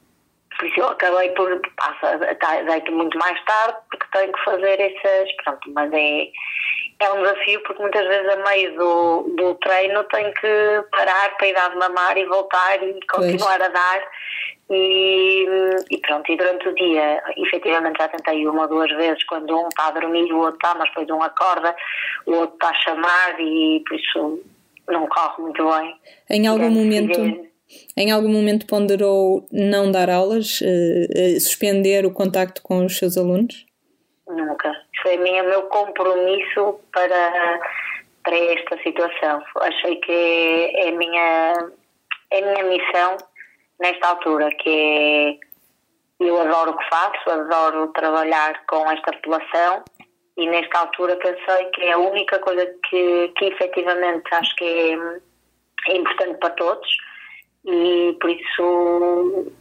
por 0.60 0.68
isso 0.68 0.80
eu 0.82 0.89
acabei 0.89 1.30
por 1.30 1.62
passa, 1.78 2.18
deito 2.18 2.92
muito 2.92 3.18
mais 3.18 3.42
tarde 3.46 3.78
porque 3.89 4.06
tenho 4.12 4.34
que 4.34 4.44
fazer 4.44 4.80
essas 4.80 5.32
pronto, 5.44 5.72
mas 5.74 5.92
é, 5.94 6.28
é 7.00 7.12
um 7.13 7.22
desafio 7.22 7.63
porque 7.63 7.82
muitas 7.82 8.06
vezes 8.06 8.28
a 8.28 8.36
meio 8.50 8.75
do, 8.75 9.36
do 9.38 9.56
treino 9.56 10.04
tenho 10.06 10.34
que 10.34 10.84
parar 10.92 11.36
para 11.38 11.48
ir 11.48 11.54
dar 11.54 11.70
de 11.70 11.78
mamar 11.78 12.18
e 12.18 12.25
voltar 12.25 12.84
e 12.84 13.00
continuar 13.08 13.58
pois. 13.58 13.70
a 13.70 13.74
dar 13.74 14.04
e, 14.70 15.46
e, 15.89 15.98
pronto, 16.00 16.30
e 16.30 16.36
durante 16.36 16.68
o 16.68 16.75
dia 16.75 17.24
efetivamente 17.38 17.98
já 17.98 18.10
tentei 18.10 18.46
uma 18.46 18.63
ou 18.63 18.68
duas 18.68 18.92
vezes 18.98 19.24
quando 19.24 19.58
um 19.58 19.68
está 19.70 19.88
a 19.88 19.92
dormir, 19.92 20.32
o 20.34 20.39
outro 20.39 20.56
está, 20.56 20.75
mas 20.75 20.89
depois 20.89 21.10
um 21.10 21.24
acorda, 21.24 21.74
o 22.25 22.34
outro 22.34 22.56
está 22.56 22.70
a 22.70 22.82
chamar 22.82 23.39
e 23.39 23.82
por 23.88 23.96
isso 23.98 24.44
não 24.89 25.08
corre 25.08 25.42
muito 25.42 25.70
bem. 25.72 25.96
Em 26.30 26.48
algum 26.48 26.70
momento 26.70 27.49
em 27.97 28.11
algum 28.11 28.29
momento 28.29 28.65
ponderou 28.65 29.47
não 29.51 29.91
dar 29.91 30.09
aulas, 30.09 30.61
uh, 30.61 31.39
suspender 31.39 32.05
o 32.05 32.13
contacto 32.13 32.61
com 32.61 32.85
os 32.85 32.97
seus 32.97 33.17
alunos? 33.17 33.65
Nunca. 34.27 34.71
Foi 35.01 35.17
o 35.17 35.21
meu 35.21 35.63
compromisso 35.63 36.79
para, 36.91 37.59
para 38.23 38.38
esta 38.38 38.77
situação. 38.83 39.43
Achei 39.61 39.95
que 39.97 40.11
é, 40.11 40.89
a 40.89 40.91
minha, 40.91 41.53
é 42.31 42.41
minha 42.41 42.63
missão 42.63 43.17
nesta 43.79 44.07
altura, 44.07 44.49
que 44.51 45.39
é 45.39 45.49
eu 46.19 46.39
adoro 46.41 46.71
o 46.71 46.77
que 46.77 46.89
faço, 46.89 47.29
adoro 47.29 47.88
trabalhar 47.93 48.65
com 48.65 48.89
esta 48.91 49.13
população 49.13 49.83
e 50.38 50.47
nesta 50.47 50.79
altura 50.79 51.15
pensei 51.15 51.65
que 51.67 51.83
é 51.83 51.93
a 51.93 51.97
única 51.97 52.39
coisa 52.39 52.65
que, 52.89 53.29
que 53.38 53.45
efetivamente 53.45 54.23
acho 54.33 54.55
que 54.57 54.65
é, 54.65 55.91
é 55.93 55.97
importante 55.97 56.38
para 56.39 56.49
todos 56.51 56.89
e 57.66 58.18
por 58.20 58.30
isso 58.30 59.51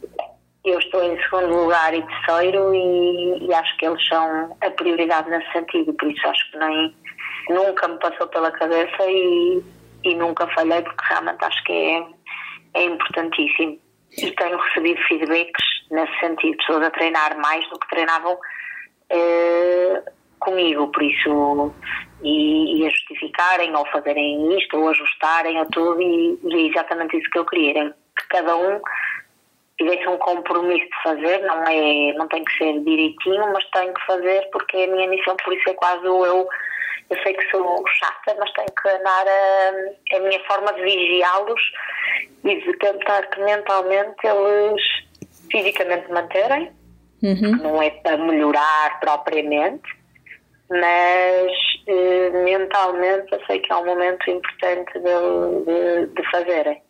eu 0.65 0.79
estou 0.79 1.03
em 1.03 1.21
segundo 1.23 1.63
lugar 1.63 1.93
e 1.93 2.01
terceiro 2.01 2.73
e, 2.73 3.45
e, 3.45 3.53
acho 3.53 3.77
que 3.77 3.85
eles 3.85 4.07
são 4.07 4.55
a 4.61 4.69
prioridade 4.71 5.29
nesse 5.29 5.51
sentido, 5.51 5.93
por 5.93 6.11
isso 6.11 6.27
acho 6.27 6.51
que 6.51 6.57
nem 6.57 6.95
nunca 7.49 7.87
me 7.87 7.97
passou 7.99 8.27
pela 8.27 8.51
cabeça 8.51 9.03
e, 9.07 9.63
e 10.03 10.15
nunca 10.15 10.47
falhei 10.47 10.81
porque 10.81 11.05
realmente 11.07 11.43
acho 11.43 11.63
que 11.63 11.73
é, 11.73 12.05
é 12.73 12.83
importantíssimo. 12.83 13.79
E 14.17 14.31
tenho 14.31 14.57
recebido 14.57 14.99
feedbacks 15.07 15.65
nesse 15.91 16.19
sentido, 16.19 16.57
pessoas 16.57 16.87
a 16.87 16.91
treinar 16.91 17.37
mais 17.37 17.67
do 17.69 17.79
que 17.79 17.89
treinavam 17.89 18.37
eh, 19.09 20.03
comigo, 20.39 20.87
por 20.87 21.03
isso 21.03 21.73
e, 22.23 22.81
e, 22.81 22.87
a 22.87 22.89
justificarem 22.89 23.75
ou 23.75 23.85
fazerem 23.87 24.57
isto 24.57 24.77
ou 24.77 24.89
ajustarem 24.89 25.59
a 25.59 25.65
tudo 25.65 26.01
e, 26.01 26.37
e, 26.43 26.55
é 26.55 26.69
exatamente 26.69 27.17
isso 27.17 27.29
que 27.29 27.39
eu 27.39 27.45
queria, 27.45 27.83
é 27.83 27.89
que 27.89 28.27
cada 28.29 28.55
um 28.55 28.81
tivesse 29.77 30.07
um 30.07 30.17
compromisso 30.17 30.85
de 30.85 31.03
fazer, 31.03 31.41
não 31.43 31.63
é, 31.63 32.13
não 32.13 32.27
tem 32.27 32.43
que 32.43 32.57
ser 32.57 32.79
direitinho, 32.81 33.53
mas 33.53 33.63
tenho 33.71 33.93
que 33.93 34.05
fazer 34.05 34.49
porque 34.51 34.77
é 34.77 34.83
a 34.85 34.87
minha 34.87 35.07
missão, 35.07 35.35
por 35.43 35.53
isso 35.53 35.69
é 35.69 35.73
quase 35.73 36.05
eu, 36.05 36.47
eu 37.09 37.23
sei 37.23 37.33
que 37.33 37.49
sou 37.49 37.83
chata, 37.87 38.35
mas 38.37 38.51
tenho 38.51 38.67
que 38.67 38.89
andar 38.89 39.25
a, 39.27 40.17
a 40.17 40.19
minha 40.19 40.39
forma 40.45 40.73
de 40.73 40.81
vigiá-los 40.81 41.61
e 42.43 42.55
de 42.61 42.73
tentar 42.77 43.27
que 43.27 43.41
mentalmente 43.41 44.27
eles 44.27 44.81
fisicamente 45.49 46.11
manterem, 46.11 46.71
uhum. 47.23 47.57
não 47.63 47.81
é 47.81 47.89
para 47.89 48.17
melhorar 48.17 48.99
propriamente, 48.99 49.98
mas 50.69 51.51
eh, 51.87 52.29
mentalmente 52.43 53.31
eu 53.31 53.45
sei 53.45 53.59
que 53.59 53.71
é 53.71 53.75
um 53.75 53.85
momento 53.85 54.29
importante 54.29 54.93
de, 54.93 55.65
de, 55.65 56.13
de 56.13 56.31
fazerem. 56.31 56.81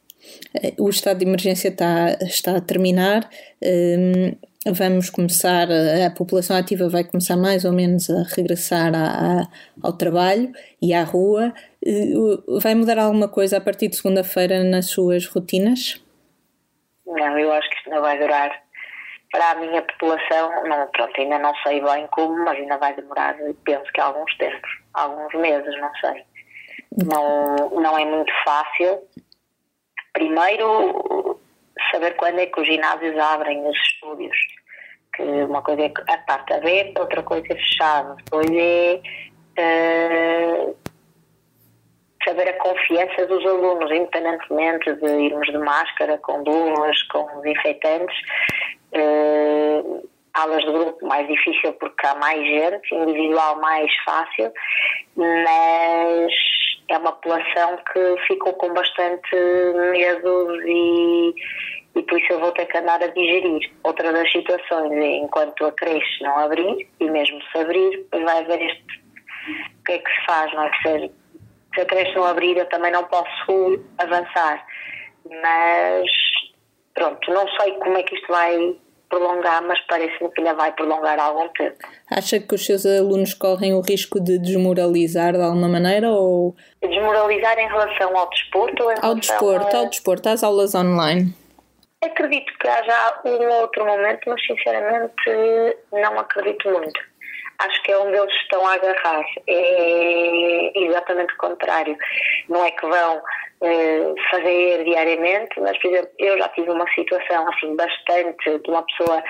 O 0.78 0.90
estado 0.90 1.20
de 1.20 1.26
emergência 1.26 1.70
está, 1.70 2.18
está 2.22 2.58
a 2.58 2.62
terminar. 2.62 3.30
Um, 3.64 4.36
vamos 4.68 5.10
começar, 5.10 5.70
a 5.72 6.10
população 6.12 6.58
ativa 6.58 6.90
vai 6.90 7.06
começar 7.06 7.38
mais 7.38 7.64
ou 7.64 7.72
menos 7.72 8.10
a 8.10 8.24
regressar 8.36 8.94
a, 8.94 9.44
a, 9.44 9.48
ao 9.82 9.94
trabalho 9.94 10.52
e 10.82 10.94
à 10.94 11.04
rua. 11.04 11.54
Vai 12.62 12.76
mudar 12.76 13.00
alguma 13.00 13.30
coisa 13.30 13.58
a 13.58 13.62
partir 13.62 13.88
de 13.88 13.96
segunda-feira 13.96 14.64
nas 14.64 14.88
suas 14.88 15.26
rotinas? 15.26 16.04
Não, 17.08 17.40
eu 17.40 17.52
acho 17.54 17.70
que 17.70 17.76
isto 17.78 17.90
não 17.90 18.02
vai 18.02 18.20
durar 18.20 18.52
para 19.32 19.52
a 19.52 19.56
minha 19.56 19.82
população, 19.82 20.64
não, 20.68 20.88
pronto, 20.88 21.22
ainda 21.22 21.38
não 21.40 21.54
sei 21.58 21.82
bem 21.82 22.08
como, 22.08 22.44
mas 22.44 22.58
ainda 22.58 22.78
vai 22.78 22.96
demorar, 22.96 23.36
penso 23.64 23.92
que 23.94 24.02
alguns 24.02 24.36
tempos, 24.38 24.70
alguns 24.94 25.34
meses, 25.36 25.80
não 25.80 25.92
sei. 25.96 26.24
Não, 27.06 27.70
não 27.80 27.98
é 27.98 28.06
muito 28.06 28.34
fácil. 28.44 29.02
Primeiro, 30.14 31.40
saber 31.92 32.16
quando 32.16 32.40
é 32.40 32.48
que 32.48 32.60
os 32.60 32.68
ginásios 32.68 33.18
abrem 33.18 33.66
os 33.68 33.78
estúdios. 33.78 34.38
Que 35.16 35.24
uma 35.24 35.62
coisa 35.62 35.84
é 35.84 35.94
a 36.08 36.18
parte 36.18 36.54
aberta, 36.54 37.02
outra 37.02 37.24
coisa 37.24 37.46
é 37.50 37.56
fechada. 37.56 38.16
Depois 38.16 38.50
é 38.52 39.02
uh, 39.60 40.76
saber 42.24 42.50
a 42.50 42.58
confiança 42.58 43.28
dos 43.28 43.46
alunos, 43.46 43.92
independentemente 43.92 44.94
de 44.96 45.08
irmos 45.08 45.48
de 45.48 45.58
máscara, 45.58 46.18
com 46.20 46.44
luvas, 46.44 47.02
com 47.04 47.42
desinfetantes, 47.42 48.18
Uh, 48.94 50.10
aulas 50.34 50.64
de 50.64 50.72
grupo 50.72 51.06
mais 51.06 51.28
difícil 51.28 51.74
porque 51.74 52.06
há 52.06 52.16
mais 52.16 52.40
gente, 52.40 52.96
individual 52.96 53.60
mais 53.60 53.92
fácil, 54.06 54.52
mas 55.16 56.32
é 56.90 56.98
uma 56.98 57.12
população 57.12 57.78
que 57.92 58.16
ficou 58.28 58.54
com 58.54 58.74
bastante 58.74 59.36
medo 59.92 60.62
e, 60.66 61.36
e 61.96 62.04
por 62.04 62.20
isso 62.20 62.34
eu 62.34 62.40
vou 62.40 62.52
ter 62.52 62.66
que 62.66 62.78
andar 62.78 63.02
a 63.02 63.08
digerir. 63.08 63.72
Outra 63.84 64.12
das 64.12 64.32
situações 64.32 64.92
é 64.92 65.18
enquanto 65.18 65.66
a 65.66 65.72
creche 65.72 66.24
não 66.24 66.38
abrir, 66.40 66.88
e 67.00 67.10
mesmo 67.10 67.40
se 67.52 67.58
abrir, 67.58 68.06
vai 68.12 68.40
haver 68.40 68.62
este 68.62 69.00
o 69.80 69.84
que 69.84 69.94
é 69.94 69.98
que 69.98 70.12
se 70.12 70.26
faz, 70.26 70.54
não 70.54 70.64
é? 70.64 70.72
Se, 70.82 71.12
se 71.74 71.82
a 71.82 71.86
creche 71.86 72.16
não 72.16 72.26
abrir 72.26 72.58
eu 72.58 72.66
também 72.68 72.92
não 72.92 73.04
posso 73.06 73.84
avançar. 73.98 74.66
Mas 75.26 76.10
pronto, 76.94 77.32
não 77.32 77.48
sei 77.60 77.74
como 77.74 77.98
é 77.98 78.04
que 78.04 78.16
isto 78.16 78.28
vai 78.28 78.76
prolongar, 79.10 79.64
mas 79.64 79.80
parece-me 79.88 80.30
que 80.32 80.42
ainda 80.42 80.54
vai 80.54 80.72
prolongar 80.74 81.20
algum 81.20 81.48
tempo. 81.50 81.78
Acha 82.12 82.40
que 82.40 82.54
os 82.54 82.66
seus 82.66 82.86
alunos 82.86 83.34
correm 83.34 83.74
o 83.74 83.82
risco 83.82 84.20
de 84.20 84.38
desmoralizar 84.38 85.34
de 85.34 85.42
alguma 85.42 85.68
maneira 85.68 86.10
ou... 86.12 86.56
Desmoralizar 86.82 87.58
em 87.58 87.68
relação 87.68 88.16
ao 88.16 88.30
desporto 88.30 88.84
ou 88.84 88.92
em 88.92 88.96
Ao 89.02 89.16
desporto, 89.16 89.76
a... 89.76 89.80
ao 89.80 89.90
desporto, 89.90 90.30
às 90.30 90.44
aulas 90.44 90.76
online. 90.76 91.34
Acredito 92.02 92.54
que 92.60 92.68
haja 92.68 93.22
um 93.26 93.50
ou 93.50 93.62
outro 93.62 93.86
momento, 93.86 94.22
mas 94.28 94.42
sinceramente 94.46 95.14
não 95.92 96.20
acredito 96.20 96.70
muito. 96.70 97.09
Acho 97.60 97.84
que 97.84 97.92
é 97.92 97.98
onde 97.98 98.18
eles 98.18 98.34
estão 98.36 98.66
a 98.66 98.74
agarrar. 98.74 99.26
É 99.48 100.72
exatamente 100.76 101.34
o 101.34 101.38
contrário. 101.38 101.98
Não 102.48 102.64
é 102.64 102.72
que 102.72 102.86
vão 102.86 103.22
eh, 103.62 104.14
fazer 104.32 104.86
diariamente, 104.86 105.60
mas, 105.60 105.78
por 105.80 105.92
exemplo, 105.92 106.12
eu 106.18 106.38
já 106.38 106.48
tive 106.50 106.72
uma 106.72 106.90
situação 106.94 107.48
assim 107.50 107.76
bastante 107.76 108.60
de 108.60 108.70
uma 108.70 108.84
pessoa 108.84 109.22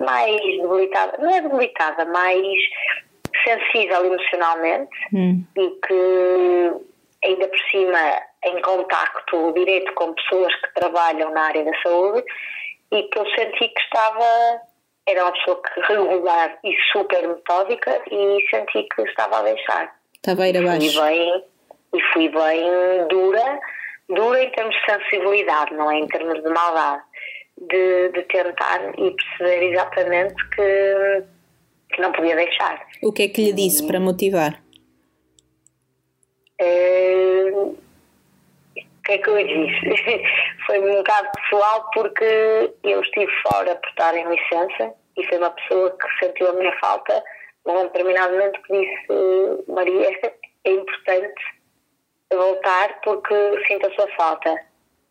mais 0.00 0.40
debilitada, 0.40 1.16
não 1.18 1.30
é 1.32 1.40
debilitada, 1.40 2.04
mais 2.06 2.58
sensível 3.44 4.04
emocionalmente 4.04 4.90
hum. 5.12 5.44
e 5.56 5.70
que 5.86 6.72
ainda 7.24 7.48
por 7.48 7.58
cima 7.70 8.20
em 8.44 8.60
contacto 8.62 9.52
direto 9.52 9.92
com 9.94 10.14
pessoas 10.14 10.54
que 10.56 10.74
trabalham 10.74 11.30
na 11.30 11.42
área 11.42 11.64
da 11.64 11.82
saúde 11.82 12.24
e 12.90 13.02
que 13.04 13.18
eu 13.18 13.26
senti 13.30 13.68
que 13.68 13.80
estava 13.80 14.60
era 15.08 15.24
uma 15.24 15.32
pessoa 15.32 15.60
que 15.62 15.80
regular 15.80 16.58
e 16.62 16.76
super 16.92 17.26
metódica 17.26 18.02
e 18.10 18.44
senti 18.50 18.86
que 18.94 19.02
estava 19.02 19.38
a 19.38 19.42
deixar. 19.42 19.96
Estava 20.14 20.42
a 20.42 20.48
ir 20.48 20.56
abaixo. 20.58 20.92
Fui 20.92 21.02
bem, 21.02 21.44
e 21.94 22.02
fui 22.12 22.28
bem 22.28 23.08
dura, 23.08 23.60
dura 24.08 24.42
em 24.42 24.50
termos 24.50 24.74
de 24.74 24.92
sensibilidade, 24.92 25.74
não 25.74 25.90
é 25.90 25.98
em 25.98 26.06
termos 26.08 26.42
de 26.42 26.48
maldade, 26.50 27.02
de, 27.56 28.08
de 28.10 28.22
tentar 28.24 28.92
e 28.98 29.10
perceber 29.10 29.72
exatamente 29.72 30.34
que, 30.50 31.24
que 31.94 32.02
não 32.02 32.12
podia 32.12 32.36
deixar. 32.36 32.86
O 33.02 33.12
que 33.12 33.22
é 33.22 33.28
que 33.28 33.42
lhe 33.42 33.52
disse 33.52 33.86
para 33.86 33.98
motivar? 33.98 34.62
Uh, 36.60 37.78
que 39.08 39.12
é 39.14 39.18
que 39.18 39.30
eu 39.30 39.36
disse? 39.38 40.22
foi 40.66 40.78
um 40.80 40.96
bocado 40.96 41.28
pessoal 41.32 41.90
porque 41.94 42.74
eu 42.84 43.00
estive 43.00 43.32
fora 43.42 43.74
por 43.74 43.88
estar 43.88 44.14
em 44.14 44.28
licença 44.28 44.94
e 45.16 45.26
foi 45.26 45.38
uma 45.38 45.50
pessoa 45.50 45.96
que 45.98 46.24
sentiu 46.26 46.50
a 46.50 46.52
minha 46.52 46.78
falta 46.78 47.24
num 47.64 47.84
determinado 47.84 48.32
momento 48.32 48.62
que 48.62 48.72
disse 48.72 49.64
Maria, 49.68 50.34
é 50.64 50.70
importante 50.70 51.42
voltar 52.32 53.00
porque 53.02 53.34
sinto 53.66 53.86
a 53.86 53.94
sua 53.94 54.08
falta. 54.16 54.54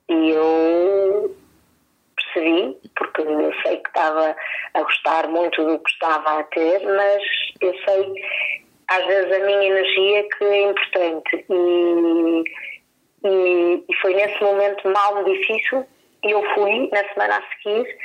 E 0.09 0.29
eu 0.29 1.35
percebi, 2.15 2.77
porque 2.95 3.21
eu 3.21 3.53
sei 3.63 3.77
que 3.77 3.89
estava 3.89 4.35
a 4.73 4.81
gostar 4.81 5.27
muito 5.27 5.63
do 5.63 5.79
que 5.79 5.89
estava 5.89 6.39
a 6.39 6.43
ter, 6.43 6.81
mas 6.85 7.23
eu 7.61 7.73
sei 7.83 8.13
às 8.89 9.05
vezes 9.05 9.31
a 9.33 9.45
minha 9.45 9.65
energia 9.65 10.27
que 10.37 10.43
é 10.45 10.69
importante 10.69 11.45
e, 11.49 12.43
e, 13.23 13.83
e 13.89 13.95
foi 14.01 14.13
nesse 14.13 14.41
momento 14.43 14.87
mal 14.89 15.23
difícil 15.23 15.85
e 16.23 16.31
eu 16.31 16.43
fui 16.53 16.89
na 16.91 17.03
semana 17.13 17.37
a 17.37 17.57
seguir 17.57 17.97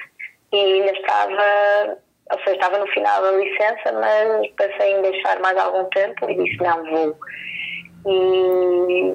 e 0.53 0.57
ainda 0.57 0.93
estava, 0.93 1.99
ou 2.31 2.39
seja, 2.39 2.53
estava 2.53 2.79
no 2.79 2.87
final 2.89 3.23
da 3.23 3.33
licença, 3.33 3.93
mas 3.93 4.51
pensei 4.53 4.93
em 4.93 5.03
deixar 5.03 5.41
mais 5.41 5.57
algum 5.57 5.85
tempo 5.91 6.31
e 6.31 6.35
disse 6.37 6.63
não 6.63 6.85
vou. 6.85 7.17
E, 8.07 9.15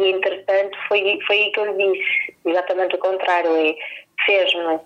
e 0.00 0.10
entretanto 0.10 0.76
foi, 0.88 1.18
foi 1.26 1.36
aí 1.36 1.52
que 1.52 1.60
eu 1.60 1.76
lhe 1.76 1.92
disse, 1.92 2.36
exatamente 2.46 2.96
o 2.96 2.98
contrário, 2.98 3.50
é 3.56 3.74
fez-me 4.24 4.80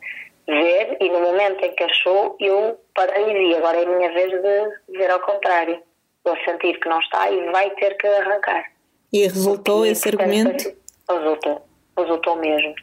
ver 0.47 0.97
e 1.01 1.11
no 1.11 1.21
momento 1.21 1.65
em 1.65 1.75
que 1.75 1.85
achou 1.85 2.37
eu 2.41 2.79
parei 2.95 3.51
e 3.51 3.57
agora 3.57 3.79
é 3.79 3.85
a 3.85 3.89
minha 3.89 4.13
vez 4.13 4.31
de 4.31 4.99
ver 4.99 5.11
ao 5.11 5.21
contrário. 5.21 5.83
Vou 6.25 6.37
sentir 6.45 6.79
que 6.81 6.89
não 6.89 6.99
está 6.99 7.31
e 7.31 7.51
vai 7.51 7.71
ter 7.71 7.97
que 7.97 8.07
arrancar. 8.07 8.76
E 9.13 9.23
resultou 9.23 9.79
Porque, 9.79 9.93
esse 9.93 10.09
argumento? 10.09 10.77
Resultou, 11.09 11.67
resultou 11.97 12.37
mesmo. 12.37 12.75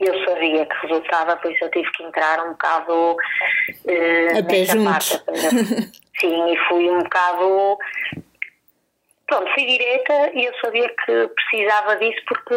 Eu 0.00 0.24
sabia 0.24 0.66
que 0.66 0.86
resultava, 0.86 1.36
por 1.36 1.52
isso 1.52 1.64
eu 1.64 1.70
tive 1.70 1.90
que 1.92 2.02
entrar 2.02 2.44
um 2.44 2.50
bocado 2.50 3.12
uh, 3.12 4.38
a 4.38 4.42
pé 4.42 4.64
juntos. 4.64 5.24
Sim, 6.20 6.52
e 6.52 6.58
fui 6.68 6.90
um 6.90 7.02
bocado 7.02 7.78
pronto, 9.26 9.52
fui 9.54 9.66
direta 9.66 10.30
e 10.34 10.44
eu 10.44 10.52
sabia 10.62 10.88
que 10.88 11.28
precisava 11.28 11.96
disso 11.96 12.20
porque, 12.26 12.54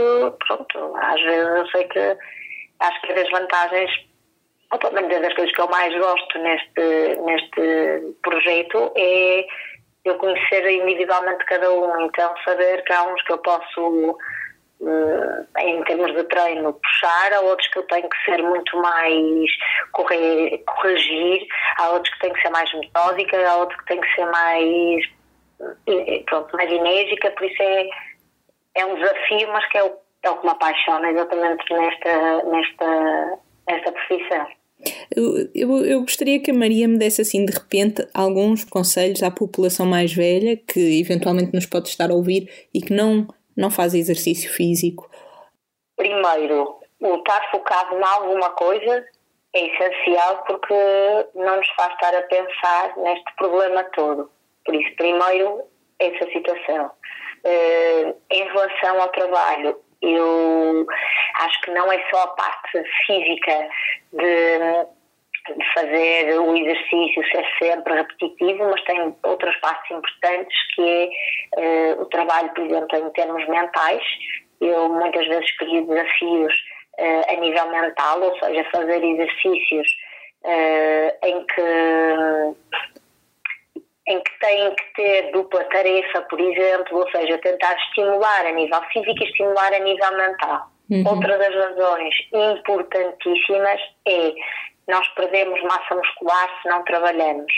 pronto, 0.48 0.96
às 0.98 1.22
vezes 1.22 1.58
eu 1.58 1.68
sei 1.68 1.84
que 1.86 2.18
acho 2.80 3.02
que 3.02 3.12
é 3.12 3.16
das 3.16 3.30
vantagens, 3.30 3.92
ou 4.72 4.80
pelo 4.80 4.94
menos 4.94 5.12
é 5.12 5.20
das 5.22 5.34
coisas 5.34 5.54
que 5.54 5.62
eu 5.62 5.70
mais 5.70 5.98
gosto 5.98 6.40
neste, 6.40 7.22
neste 7.26 8.16
projeto 8.22 8.92
é 8.96 9.46
eu 10.08 10.16
conhecer 10.16 10.70
individualmente 10.70 11.46
cada 11.46 11.72
um, 11.72 12.06
então 12.06 12.34
saber 12.44 12.84
que 12.84 12.94
há 12.94 13.04
uns 13.04 13.22
que 13.24 13.34
eu 13.34 13.38
posso 13.40 14.18
eh, 14.82 15.46
em 15.60 15.84
termos 15.86 16.14
de 16.16 16.24
treino 16.26 16.74
puxar, 16.74 17.34
há 17.34 17.42
outros 17.42 17.68
que 17.70 17.80
eu 17.80 17.84
tenho 17.84 18.08
que 18.08 18.26
ser 18.26 18.44
muito 18.44 18.78
mais 18.78 19.50
corrigir, 19.92 21.48
há 21.80 21.90
outros 21.90 22.14
que 22.14 22.20
tenho 22.20 22.34
que 22.34 22.42
ser 22.42 22.50
mais 22.50 22.74
metódica, 22.74 23.50
há 23.50 23.56
outros 23.58 23.80
que 23.80 23.86
tenho 23.88 24.02
que 24.02 24.16
ser 24.16 24.26
mais 24.26 25.18
pronto, 26.26 26.56
mais 26.56 26.72
enérgica, 26.72 27.32
por 27.32 27.46
isso 27.46 27.62
é, 27.64 27.90
é 28.76 28.86
um 28.86 28.96
desafio, 28.96 29.48
mas 29.52 29.66
que 29.70 29.78
é 29.78 29.84
o, 29.84 29.98
é 30.24 30.30
o 30.30 30.38
que 30.38 30.46
me 30.46 30.52
apaixona 30.52 31.10
exatamente 31.10 31.74
nesta, 31.74 32.44
nesta, 32.44 33.40
nesta 33.68 33.92
profissão. 33.92 34.48
Eu, 35.16 35.84
eu, 35.86 36.02
gostaria 36.02 36.40
que 36.40 36.52
a 36.52 36.54
Maria 36.54 36.88
me 36.88 36.98
desse 36.98 37.22
assim 37.22 37.46
de 37.46 37.52
repente 37.52 38.08
alguns 38.14 38.64
conselhos 38.64 39.24
à 39.24 39.32
população 39.32 39.86
mais 39.86 40.14
velha 40.14 40.56
que 40.56 41.00
eventualmente 41.00 41.54
nos 41.54 41.66
pode 41.66 41.90
estar 41.90 42.12
a 42.12 42.14
ouvir 42.14 42.70
e 42.74 42.82
que 42.82 42.94
não, 42.94 43.28
não 43.56 43.72
faz 43.72 43.96
exercício 43.96 44.52
físico. 44.52 45.10
Primeiro, 45.96 46.80
o 47.00 47.16
estar 47.16 47.50
focado 47.52 47.96
em 47.96 48.04
alguma 48.04 48.52
coisa 48.52 49.06
é 49.54 49.66
essencial 49.66 50.44
porque 50.46 50.74
não 51.34 51.58
nos 51.58 51.70
faz 51.76 51.94
estar 51.94 52.16
a 52.16 52.22
pensar 52.24 52.98
neste 52.98 53.36
problema 53.36 53.84
todo. 53.96 54.30
Por 54.64 54.76
isso, 54.76 54.96
primeiro, 54.96 55.64
essa 56.00 56.32
situação. 56.32 56.92
Uh, 57.46 58.16
em 58.30 58.44
relação 58.44 59.02
ao 59.02 59.10
trabalho, 59.10 59.80
eu 60.02 60.86
acho 61.42 61.62
que 61.62 61.72
não 61.72 61.92
é 61.92 62.04
só 62.10 62.24
a 62.24 62.28
parte 62.28 62.84
física 63.06 63.70
de, 64.14 64.88
fazer 65.74 66.40
o 66.40 66.56
exercício 66.56 67.24
ser 67.32 67.46
sempre 67.60 67.94
repetitivo, 67.94 68.70
mas 68.70 68.84
tem 68.84 69.16
outras 69.24 69.56
partes 69.58 69.92
importantes 69.92 70.58
que 70.76 71.12
é 71.56 71.96
uh, 71.96 72.02
o 72.02 72.06
trabalho, 72.08 72.50
por 72.54 72.66
exemplo, 72.66 72.98
em 72.98 73.10
termos 73.12 73.48
mentais. 73.48 74.04
Eu 74.60 74.90
muitas 74.90 75.28
vezes 75.28 75.58
crio 75.58 75.86
desafios 75.88 76.54
uh, 77.00 77.34
a 77.34 77.36
nível 77.40 77.70
mental, 77.70 78.22
ou 78.22 78.38
seja, 78.40 78.64
fazer 78.72 79.04
exercícios 79.04 79.88
que 80.44 81.28
em 81.28 81.46
que 81.46 81.62
têm 84.48 84.74
que 84.76 84.94
ter 84.96 85.32
dupla 85.32 85.64
tarefa, 85.66 86.22
por 86.24 86.40
exemplo, 86.40 87.00
ou 87.00 87.12
seja, 87.12 87.38
tentar 87.40 87.76
estimular 87.76 88.46
a 88.46 88.52
nível 88.52 88.82
físico 88.94 89.22
e 89.22 89.26
estimular 89.26 89.74
a 89.74 89.80
nível 89.80 90.18
mental. 90.18 90.72
Uhum. 90.90 91.04
Outra 91.06 91.38
das 91.38 91.54
razões 91.54 92.16
importantíssimas 92.34 93.82
é 94.08 94.34
nós 94.88 95.06
perdemos 95.10 95.62
massa 95.64 95.96
muscular 95.96 96.50
se 96.62 96.70
não 96.70 96.82
trabalhamos. 96.86 97.52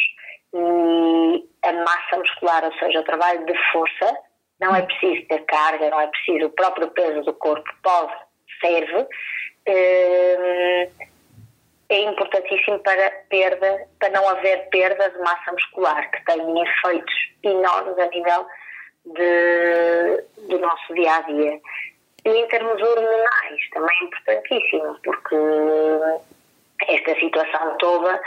E 0.52 1.46
a 1.64 1.74
massa 1.74 2.18
muscular, 2.18 2.64
ou 2.66 2.74
seja, 2.80 3.02
o 3.02 3.04
trabalho 3.04 3.46
de 3.46 3.54
força, 3.72 4.18
não 4.60 4.76
é 4.76 4.82
preciso 4.82 5.28
ter 5.28 5.46
carga, 5.46 5.92
não 5.92 6.02
é 6.02 6.08
preciso 6.08 6.48
o 6.48 6.52
próprio 6.52 6.88
peso 6.90 7.22
do 7.22 7.34
corpo, 7.36 7.70
pode, 7.84 8.14
serve. 8.60 9.06
Hum, 9.68 11.10
é 11.90 12.02
importantíssimo 12.02 12.80
para 12.80 13.10
perda, 13.30 13.88
para 14.00 14.10
não 14.10 14.30
haver 14.30 14.70
perda 14.70 15.10
de 15.10 15.18
massa 15.20 15.52
muscular, 15.52 16.10
que 16.12 16.24
tem 16.26 16.62
efeitos 16.62 17.14
enormes 17.44 17.98
a 17.98 18.06
nível 18.08 18.46
de, 19.06 20.48
do 20.48 20.60
nosso 20.60 20.94
dia 20.94 21.16
a 21.16 21.22
dia. 21.22 21.60
E 22.26 22.30
em 22.30 22.48
termos 22.48 22.80
hormonais 22.82 23.70
também 23.74 23.98
é 24.02 24.04
importantíssimo, 24.04 25.00
porque 25.04 25.36
esta 26.88 27.20
situação 27.20 27.78
toda 27.80 28.22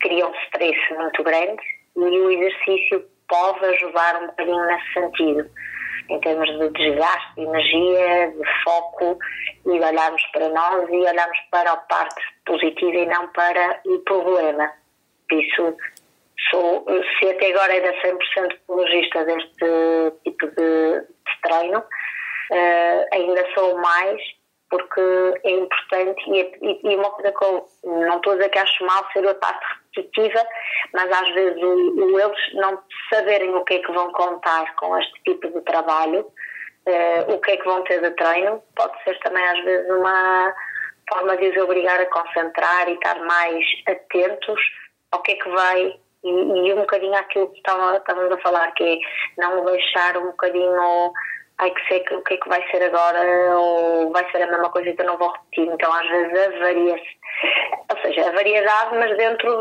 cria 0.00 0.26
um 0.26 0.34
stress 0.44 0.94
muito 0.94 1.22
grande 1.24 1.62
e 1.96 2.00
o 2.00 2.30
exercício 2.30 3.04
pode 3.28 3.64
ajudar 3.64 4.22
um 4.22 4.26
bocadinho 4.28 4.64
nesse 4.66 4.92
sentido 4.92 5.50
em 6.08 6.20
termos 6.20 6.48
de 6.48 6.70
desgaste, 6.70 7.34
de 7.34 7.42
energia, 7.42 8.30
de 8.30 8.62
foco 8.64 9.18
e 9.66 9.70
olharmos 9.70 10.22
para 10.32 10.48
nós 10.48 10.88
e 10.88 10.96
olharmos 10.96 11.38
para 11.50 11.72
a 11.72 11.76
parte 11.76 12.22
positiva 12.48 12.96
e 12.96 13.06
não 13.06 13.28
para 13.28 13.80
o 13.86 13.98
problema. 14.00 14.72
Isso, 15.30 15.76
sou, 16.50 16.84
se 17.18 17.30
até 17.30 17.50
agora 17.50 17.76
era 17.76 17.92
100% 18.00 18.52
apologista 18.64 19.24
deste 19.24 20.12
tipo 20.24 20.46
de, 20.46 21.00
de 21.00 21.40
treino, 21.42 21.78
uh, 21.78 23.06
ainda 23.12 23.46
sou 23.54 23.78
mais 23.78 24.20
porque 24.70 25.00
é 25.44 25.50
importante 25.50 26.22
e, 26.30 26.40
e, 26.60 26.80
e, 26.84 26.96
uma 26.96 27.10
coisa 27.10 27.32
que 27.32 27.44
eu 27.44 27.66
não 27.84 28.16
estou 28.16 28.34
a 28.34 28.36
dizer 28.36 28.50
que 28.50 28.58
acho 28.58 28.84
mal 28.84 29.02
ser 29.12 29.26
a 29.26 29.34
parte 29.34 29.64
repetitiva, 29.94 30.46
mas 30.92 31.10
às 31.10 31.34
vezes 31.34 31.62
o, 31.62 32.04
o, 32.04 32.20
eles 32.20 32.54
não 32.54 32.78
saberem 33.10 33.54
o 33.54 33.64
que 33.64 33.74
é 33.74 33.78
que 33.78 33.92
vão 33.92 34.12
contar 34.12 34.74
com 34.76 34.96
este 34.98 35.22
tipo 35.24 35.48
de 35.48 35.60
trabalho, 35.62 36.20
uh, 36.20 37.32
o 37.32 37.40
que 37.40 37.52
é 37.52 37.56
que 37.56 37.64
vão 37.64 37.82
ter 37.84 38.02
de 38.02 38.10
treino, 38.10 38.62
pode 38.76 39.02
ser 39.04 39.18
também 39.20 39.42
às 39.42 39.64
vezes 39.64 39.88
uma 39.90 40.54
forma 41.08 41.36
de 41.36 41.48
os 41.48 41.56
obrigar 41.56 42.00
a 42.00 42.06
concentrar 42.06 42.88
e 42.88 42.94
estar 42.94 43.18
mais 43.20 43.64
atentos 43.86 44.60
ao 45.12 45.22
que 45.22 45.32
é 45.32 45.34
que 45.36 45.48
vai 45.48 45.94
e, 46.24 46.28
e 46.28 46.72
um 46.72 46.80
bocadinho 46.80 47.14
aquilo 47.14 47.48
que 47.50 47.58
estávamos 47.58 48.32
a 48.32 48.38
falar, 48.38 48.72
que 48.72 48.84
é 48.84 48.98
não 49.40 49.64
deixar 49.64 50.16
um 50.16 50.26
bocadinho 50.26 51.12
ai 51.58 51.70
que 51.72 51.88
sei 51.88 52.04
o 52.12 52.22
que 52.22 52.34
é 52.34 52.36
que 52.36 52.48
vai 52.48 52.64
ser 52.70 52.82
agora 52.84 53.20
ou 53.56 54.12
vai 54.12 54.28
ser 54.30 54.42
a 54.42 54.46
mesma 54.46 54.70
coisa 54.70 54.92
que 54.92 55.02
eu 55.02 55.06
não 55.06 55.18
vou 55.18 55.32
repetir. 55.32 55.72
Então 55.72 55.92
às 55.92 56.08
vezes 56.08 56.54
avaria-se, 56.54 57.18
ou 57.90 58.02
seja, 58.02 58.28
a 58.28 58.32
variedade, 58.32 58.96
mas 58.96 59.16
dentro 59.16 59.56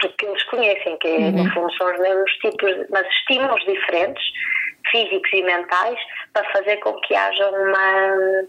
do 0.00 0.08
que 0.16 0.26
eles 0.26 0.42
conhecem, 0.44 0.96
que 0.98 1.08
é, 1.08 1.18
uhum. 1.18 1.44
no 1.44 1.52
fundo 1.52 1.72
são 1.74 1.92
os 1.92 1.98
mesmos 1.98 2.32
tipos, 2.34 2.86
mas 2.90 3.06
estímulos 3.08 3.64
diferentes, 3.64 4.24
físicos 4.90 5.32
e 5.32 5.42
mentais, 5.42 5.98
para 6.32 6.50
fazer 6.52 6.76
com 6.78 6.94
que 7.00 7.14
haja 7.14 7.50
uma 7.50 8.46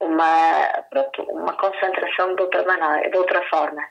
uma, 0.00 0.84
pronto, 0.90 1.22
uma 1.30 1.52
concentração 1.54 2.34
de 2.34 2.42
outra 2.42 2.62
maneira, 2.64 3.10
de 3.10 3.18
outra 3.18 3.42
forma. 3.48 3.82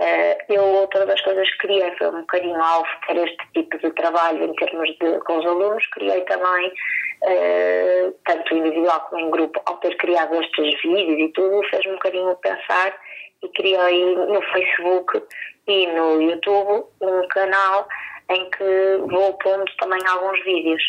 Uh, 0.00 0.36
eu, 0.48 0.64
outra 0.64 1.04
das 1.04 1.20
coisas 1.20 1.48
que 1.50 1.58
criei 1.58 1.94
foi 1.98 2.08
um 2.08 2.20
bocadinho 2.20 2.62
ao 2.62 2.82
ter 3.06 3.16
este 3.18 3.52
tipo 3.52 3.78
de 3.78 3.90
trabalho 3.92 4.44
em 4.44 4.54
termos 4.54 4.88
de 4.98 5.20
com 5.20 5.38
os 5.38 5.44
alunos, 5.44 5.86
criei 5.88 6.22
também, 6.22 6.68
uh, 6.68 8.14
tanto 8.24 8.54
individual 8.54 9.00
como 9.10 9.20
em 9.20 9.30
grupo, 9.30 9.60
ao 9.66 9.76
ter 9.76 9.94
criado 9.98 10.34
estes 10.42 10.80
vídeos 10.80 11.18
e 11.18 11.28
tudo, 11.32 11.62
fez-me 11.68 11.92
um 11.92 11.96
bocadinho 11.96 12.34
pensar 12.36 12.98
e 13.42 13.48
criei 13.50 14.14
no 14.14 14.40
Facebook 14.40 15.22
e 15.66 15.86
no 15.88 16.22
YouTube 16.22 16.86
um 17.02 17.28
canal 17.28 17.86
em 18.30 18.48
que 18.50 18.96
vou 19.06 19.34
pondo 19.34 19.70
também 19.78 20.00
alguns 20.06 20.42
vídeos, 20.44 20.82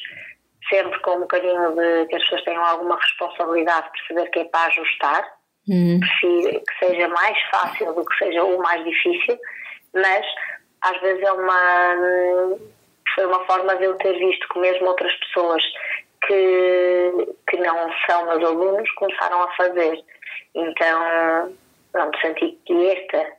sempre 0.69 0.99
com 1.01 1.17
um 1.17 1.21
bocadinho 1.21 1.71
de 1.75 2.07
que 2.07 2.15
as 2.15 2.23
pessoas 2.23 2.43
tenham 2.43 2.63
alguma 2.63 2.95
responsabilidade 2.95 3.87
de 3.87 3.91
perceber 3.91 4.29
que 4.29 4.39
é 4.39 4.45
para 4.45 4.67
ajustar 4.67 5.41
Uhum. 5.67 5.99
Que 6.19 6.63
seja 6.79 7.07
mais 7.09 7.37
fácil 7.51 7.93
do 7.93 8.03
que 8.05 8.17
seja 8.17 8.43
o 8.43 8.57
mais 8.61 8.83
difícil, 8.83 9.37
mas 9.93 10.25
às 10.81 10.99
vezes 11.01 11.21
é 11.23 11.31
uma 11.31 12.57
foi 13.13 13.25
uma 13.25 13.45
forma 13.45 13.75
de 13.75 13.83
eu 13.83 13.95
ter 13.95 14.17
visto 14.17 14.47
que 14.49 14.59
mesmo 14.59 14.87
outras 14.87 15.13
pessoas 15.15 15.61
que, 16.25 17.35
que 17.49 17.57
não 17.57 17.91
são 18.09 18.25
meus 18.25 18.43
alunos 18.43 18.89
começaram 18.91 19.43
a 19.43 19.51
fazer. 19.55 20.01
Então, 20.55 21.53
pronto, 21.91 22.17
senti 22.21 22.57
que 22.65 22.87
esta 22.87 23.33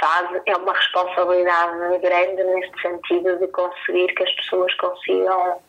fase 0.00 0.40
é 0.46 0.56
uma 0.56 0.72
responsabilidade 0.72 1.98
grande 1.98 2.42
neste 2.42 2.80
sentido 2.80 3.38
de 3.38 3.46
conseguir 3.48 4.14
que 4.14 4.22
as 4.22 4.32
pessoas 4.36 4.74
consigam 4.76 5.60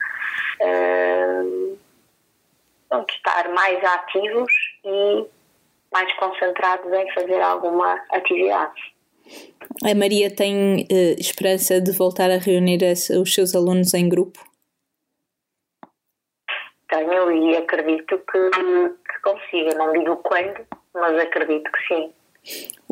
uh, 0.61 1.77
estar 3.09 3.49
mais 3.49 3.83
ativos 3.83 4.51
e 4.85 5.25
mais 5.91 6.11
concentrados 6.13 6.91
em 6.91 7.11
fazer 7.13 7.41
alguma 7.41 8.01
atividade. 8.11 8.93
A 9.85 9.93
Maria 9.95 10.33
tem 10.33 10.83
uh, 10.83 11.19
esperança 11.19 11.81
de 11.81 11.91
voltar 11.91 12.29
a 12.31 12.37
reunir 12.37 12.79
os 12.83 13.33
seus 13.33 13.53
alunos 13.55 13.93
em 13.93 14.07
grupo? 14.07 14.39
Tenho 16.89 17.31
e 17.31 17.57
acredito 17.57 18.17
que, 18.31 18.49
que 18.49 19.21
consiga. 19.23 19.75
Não 19.75 19.91
digo 19.93 20.15
quando, 20.17 20.65
mas 20.93 21.19
acredito 21.19 21.69
que 21.71 21.87
sim. 21.87 22.13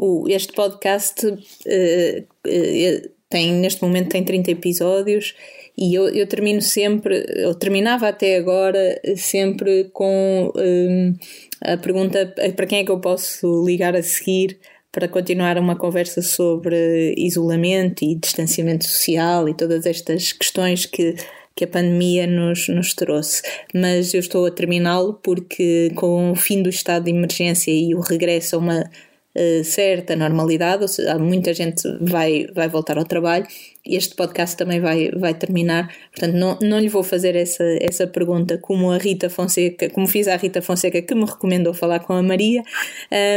O, 0.04 0.28
este 0.28 0.52
podcast 0.54 1.28
uh, 1.28 1.34
uh, 1.34 3.10
tem, 3.30 3.54
neste 3.54 3.84
momento 3.84 4.10
tem 4.10 4.24
30 4.24 4.50
episódios 4.50 5.36
e 5.78 5.94
eu, 5.94 6.10
eu 6.10 6.26
termino 6.26 6.60
sempre, 6.60 7.24
eu 7.36 7.54
terminava 7.54 8.08
até 8.08 8.36
agora 8.36 9.00
sempre 9.16 9.92
com 9.94 10.52
um, 10.56 11.14
a 11.62 11.78
pergunta 11.78 12.34
para 12.56 12.66
quem 12.66 12.80
é 12.80 12.84
que 12.84 12.90
eu 12.90 13.00
posso 13.00 13.64
ligar 13.64 13.96
a 13.96 14.02
seguir 14.02 14.58
para 14.92 15.08
continuar 15.08 15.58
uma 15.60 15.76
conversa 15.76 16.22
sobre 16.22 17.14
isolamento 17.16 18.04
e 18.04 18.16
distanciamento 18.16 18.86
social 18.86 19.48
e 19.48 19.54
todas 19.54 19.86
estas 19.86 20.34
questões 20.34 20.86
que, 20.86 21.16
que 21.56 21.64
a 21.64 21.68
pandemia 21.68 22.28
nos, 22.28 22.68
nos 22.68 22.94
trouxe. 22.94 23.42
Mas 23.74 24.14
eu 24.14 24.20
estou 24.20 24.46
a 24.46 24.52
terminá-lo 24.52 25.14
porque, 25.24 25.92
com 25.96 26.32
o 26.32 26.36
fim 26.36 26.62
do 26.62 26.70
estado 26.70 27.06
de 27.06 27.12
emergência 27.12 27.72
e 27.72 27.96
o 27.96 28.02
regresso 28.02 28.58
a 28.58 28.60
uma 28.60 28.92
uh, 29.36 29.64
certa 29.64 30.16
normalidade, 30.16 30.84
ou 30.84 30.88
seja, 30.88 31.18
muita 31.18 31.54
gente 31.54 31.84
vai, 32.02 32.48
vai 32.54 32.68
voltar 32.68 32.98
ao 32.98 33.06
trabalho, 33.06 33.46
este 33.86 34.16
podcast 34.16 34.56
também 34.56 34.80
vai, 34.80 35.10
vai 35.12 35.34
terminar. 35.34 35.92
Portanto, 36.12 36.36
não, 36.36 36.58
não 36.62 36.80
lhe 36.80 36.88
vou 36.88 37.04
fazer 37.04 37.36
essa, 37.36 37.64
essa 37.82 38.06
pergunta 38.06 38.58
como 38.58 38.92
a 38.92 38.98
Rita 38.98 39.30
Fonseca, 39.30 39.90
como 39.90 40.08
fiz 40.08 40.28
à 40.28 40.36
Rita 40.36 40.62
Fonseca, 40.62 41.02
que 41.02 41.16
me 41.16 41.26
recomendou 41.26 41.74
falar 41.74 42.00
com 42.00 42.14
a 42.14 42.22
Maria, 42.22 42.62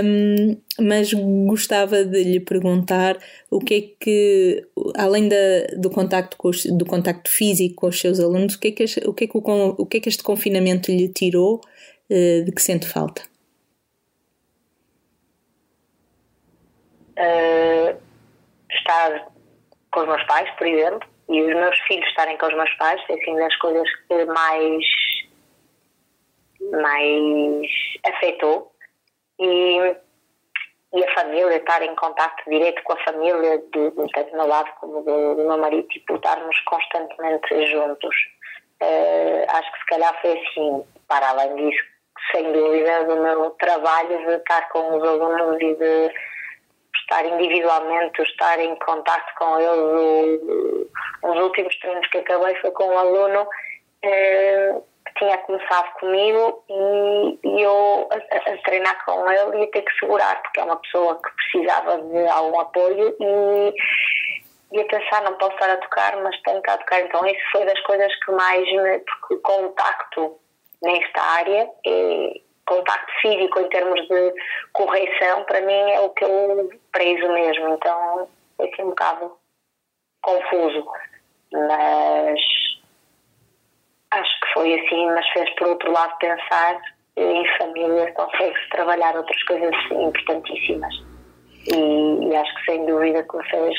um, 0.04 0.56
mas 0.80 1.12
gostava 1.46 2.04
de 2.04 2.22
lhe 2.24 2.40
perguntar 2.40 3.18
o 3.50 3.58
que 3.58 3.74
é 3.74 4.04
que, 4.04 4.66
além 4.96 5.28
da, 5.28 5.36
do, 5.78 5.88
contacto 5.88 6.36
os, 6.44 6.64
do 6.66 6.84
contacto 6.84 7.30
físico 7.30 7.76
com 7.76 7.86
os 7.88 7.98
seus 7.98 8.20
alunos, 8.20 8.54
o 8.54 8.60
que 8.60 8.68
é 8.68 8.72
que, 8.72 8.84
o 9.06 9.14
que, 9.14 9.24
é 9.24 9.26
que, 9.26 9.38
o, 9.38 9.74
o 9.78 9.86
que, 9.86 9.96
é 9.96 10.00
que 10.00 10.08
este 10.08 10.22
confinamento 10.22 10.90
lhe 10.90 11.08
tirou 11.08 11.56
uh, 12.10 12.44
de 12.44 12.52
que 12.52 12.62
sente 12.62 12.86
falta? 12.86 13.22
Uh, 17.16 18.00
estar 18.70 19.28
com 19.92 20.00
os 20.00 20.06
meus 20.06 20.24
pais, 20.24 20.50
por 20.56 20.66
exemplo, 20.66 21.08
e 21.28 21.42
os 21.42 21.54
meus 21.54 21.78
filhos 21.80 22.06
estarem 22.08 22.36
com 22.36 22.46
os 22.46 22.54
meus 22.54 22.72
pais, 22.74 23.00
é 23.08 23.14
assim 23.14 23.36
das 23.36 23.56
coisas 23.56 23.88
que 24.08 24.24
mais, 24.26 24.84
mais 26.72 27.66
afetou. 28.04 28.72
E, 29.38 29.96
e 30.94 31.04
a 31.04 31.14
família, 31.14 31.56
estar 31.56 31.82
em 31.82 31.94
contato 31.96 32.42
direto 32.48 32.82
com 32.84 32.92
a 32.92 33.04
família, 33.04 33.58
de, 33.58 33.90
tanto 34.12 34.30
do 34.30 34.36
meu 34.36 34.46
lado 34.46 34.70
como 34.80 35.02
do, 35.02 35.34
do 35.34 35.44
meu 35.44 35.58
marido, 35.58 35.88
tipo, 35.88 36.16
estarmos 36.16 36.58
constantemente 36.60 37.66
juntos. 37.66 38.14
Uh, 38.82 39.44
acho 39.48 39.72
que 39.72 39.78
se 39.78 39.86
calhar 39.86 40.20
foi 40.20 40.32
assim, 40.32 40.84
para 41.08 41.30
além 41.30 41.56
disso, 41.56 41.84
sem 42.32 42.52
dúvida, 42.52 43.04
do 43.04 43.16
meu 43.16 43.50
trabalho 43.52 44.18
de 44.26 44.34
estar 44.34 44.68
com 44.68 44.96
os 44.96 45.02
alunos 45.02 45.60
e 45.60 45.74
de 45.74 46.12
estar 47.04 47.24
individualmente, 47.24 48.22
estar 48.22 48.58
em 48.58 48.74
contato 48.76 49.34
com 49.38 49.58
ele. 49.60 50.88
Os 51.22 51.36
últimos 51.36 51.78
treinos 51.78 52.06
que 52.08 52.18
acabei 52.18 52.54
foi 52.56 52.70
com 52.72 52.84
um 52.84 52.98
aluno 52.98 53.46
eh, 54.02 54.74
que 55.06 55.14
tinha 55.18 55.38
começado 55.38 55.92
comigo 56.00 56.64
e, 56.68 57.38
e 57.44 57.62
eu 57.62 58.08
a, 58.10 58.50
a, 58.50 58.58
treinar 58.62 59.04
com 59.04 59.30
ele 59.30 59.60
ia 59.60 59.70
ter 59.70 59.82
que 59.82 59.98
segurar, 59.98 60.42
porque 60.42 60.60
é 60.60 60.64
uma 60.64 60.76
pessoa 60.76 61.20
que 61.22 61.30
precisava 61.30 61.98
de 61.98 62.26
algum 62.28 62.60
apoio 62.60 63.16
e 63.20 63.74
ia 64.72 64.84
pensar, 64.86 65.22
não 65.22 65.34
posso 65.34 65.52
estar 65.52 65.70
a 65.70 65.76
tocar, 65.76 66.16
mas 66.22 66.40
tenho 66.42 66.62
que 66.62 66.70
a 66.70 66.78
tocar. 66.78 67.00
Então 67.02 67.24
isso 67.26 67.50
foi 67.52 67.64
das 67.64 67.80
coisas 67.82 68.12
que 68.24 68.32
mais 68.32 68.66
me, 68.66 68.98
porque 68.98 69.34
o 69.34 69.40
contacto 69.40 70.38
nesta 70.82 71.22
área 71.22 71.70
é, 71.86 72.40
contacto 72.66 73.12
físico 73.20 73.60
em 73.60 73.68
termos 73.68 74.00
de 74.08 74.34
correção, 74.72 75.44
para 75.44 75.60
mim 75.60 75.90
é 75.92 76.00
o 76.00 76.10
que 76.10 76.24
eu 76.24 76.70
prezo 76.92 77.32
mesmo. 77.32 77.74
Então 77.74 78.28
foi 78.56 78.70
assim 78.70 78.82
um 78.82 78.90
bocado 78.90 79.32
confuso. 80.22 80.86
Mas 81.52 82.40
acho 84.10 84.40
que 84.40 84.52
foi 84.52 84.80
assim, 84.80 85.06
mas 85.06 85.28
fez 85.30 85.50
por 85.56 85.68
outro 85.68 85.92
lado 85.92 86.16
pensar 86.18 86.80
em 87.16 87.58
família 87.58 88.12
consegue-se 88.14 88.68
trabalhar 88.70 89.16
outras 89.16 89.42
coisas 89.44 89.74
importantíssimas. 89.90 90.94
E, 91.66 92.28
e, 92.28 92.36
acho 92.36 92.54
que 92.56 92.64
sem 92.66 92.86
dúvida 92.86 93.22
que 93.22 93.36
me 93.36 93.48
fez 93.48 93.74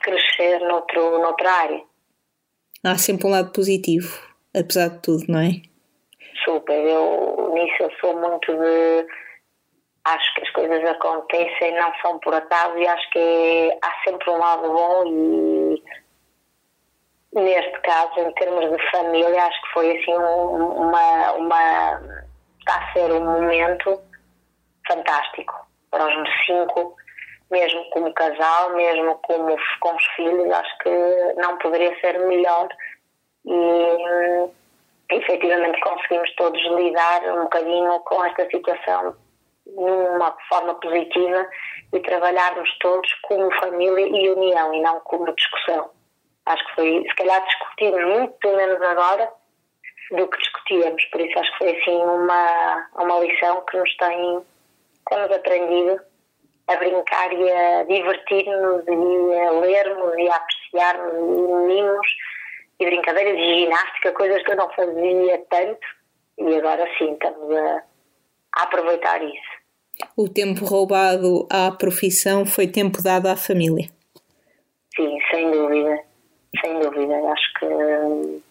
crescer 0.00 0.60
noutro, 0.60 1.18
noutra 1.18 1.50
área. 1.50 1.82
Há 2.84 2.96
sempre 2.98 3.26
um 3.26 3.30
lado 3.30 3.50
positivo, 3.50 4.20
apesar 4.54 4.88
de 4.88 5.00
tudo, 5.00 5.24
não 5.28 5.40
é? 5.40 5.73
Super. 6.44 6.74
Eu 6.74 7.52
nisso 7.54 7.82
eu 7.82 7.90
sou 8.00 8.16
muito 8.16 8.52
de 8.52 9.06
acho 10.04 10.34
que 10.34 10.42
as 10.42 10.50
coisas 10.50 10.84
acontecem, 10.90 11.74
não 11.74 11.92
são 12.02 12.18
por 12.18 12.34
acaso 12.34 12.76
e 12.78 12.86
acho 12.86 13.10
que 13.10 13.78
há 13.82 14.04
sempre 14.04 14.30
um 14.30 14.38
lado 14.38 14.68
bom 14.70 15.06
e 15.06 15.82
neste 17.34 17.80
caso, 17.80 18.20
em 18.20 18.32
termos 18.34 18.70
de 18.70 18.90
família, 18.90 19.44
acho 19.44 19.62
que 19.62 19.72
foi 19.72 19.98
assim 19.98 20.14
uma, 20.14 21.32
uma 21.32 22.00
está 22.60 22.76
a 22.76 22.92
ser 22.92 23.12
um 23.12 23.24
momento 23.24 24.00
fantástico 24.86 25.54
para 25.90 26.06
os 26.06 26.14
meus 26.14 26.46
cinco, 26.46 26.96
mesmo 27.50 27.84
como 27.90 28.12
casal, 28.14 28.74
mesmo 28.74 29.18
como 29.22 29.56
com 29.80 29.94
os 29.94 30.04
filhos, 30.16 30.50
acho 30.50 30.78
que 30.78 31.34
não 31.36 31.58
poderia 31.58 31.98
ser 32.00 32.18
melhor 32.20 32.68
e 33.44 34.50
efetivamente 35.10 35.80
conseguimos 35.80 36.34
todos 36.36 36.62
lidar 36.62 37.22
um 37.36 37.42
bocadinho 37.44 38.00
com 38.00 38.24
esta 38.24 38.48
situação 38.50 39.16
numa 39.66 40.36
forma 40.48 40.74
positiva 40.74 41.48
e 41.92 42.00
trabalharmos 42.00 42.68
todos 42.80 43.12
como 43.22 43.52
família 43.60 44.06
e 44.06 44.30
união 44.30 44.74
e 44.74 44.80
não 44.82 45.00
como 45.00 45.34
discussão. 45.34 45.90
Acho 46.46 46.66
que 46.66 46.74
foi, 46.74 47.04
se 47.08 47.14
calhar 47.16 47.42
discutimos 47.44 48.04
muito 48.04 48.56
menos 48.56 48.82
agora 48.82 49.32
do 50.10 50.28
que 50.28 50.38
discutíamos, 50.38 51.02
por 51.06 51.20
isso 51.20 51.38
acho 51.38 51.52
que 51.52 51.58
foi 51.58 51.80
assim 51.80 51.96
uma, 51.96 52.88
uma 52.96 53.20
lição 53.20 53.62
que 53.62 53.78
nos 53.78 53.96
tem, 53.96 54.44
temos 55.08 55.32
aprendido 55.32 56.00
a 56.68 56.76
brincar 56.76 57.32
e 57.32 57.50
a 57.50 57.84
divertir-nos 57.84 58.84
e 58.86 59.38
a 59.38 59.50
lermos 59.50 60.14
e 60.18 60.28
a 60.28 60.36
apreciarmos 60.36 61.14
e 61.14 61.18
unirmos 61.18 62.06
e 62.84 62.90
brincadeiras 62.90 63.36
de 63.36 63.60
ginástica, 63.60 64.12
coisas 64.12 64.42
que 64.42 64.52
eu 64.52 64.56
não 64.56 64.68
fazia 64.70 65.44
tanto 65.48 65.86
e 66.38 66.56
agora 66.56 66.86
sim 66.98 67.12
estamos 67.12 67.50
a, 67.56 67.82
a 68.56 68.62
aproveitar 68.62 69.22
isso. 69.22 69.64
O 70.16 70.28
tempo 70.28 70.64
roubado 70.64 71.46
à 71.50 71.70
profissão 71.70 72.44
foi 72.44 72.66
tempo 72.66 73.02
dado 73.02 73.28
à 73.28 73.36
família. 73.36 73.88
Sim, 74.94 75.18
sem 75.30 75.50
dúvida, 75.50 76.00
sem 76.60 76.80
dúvida. 76.80 77.14
Acho 77.32 77.54
que 77.58 78.42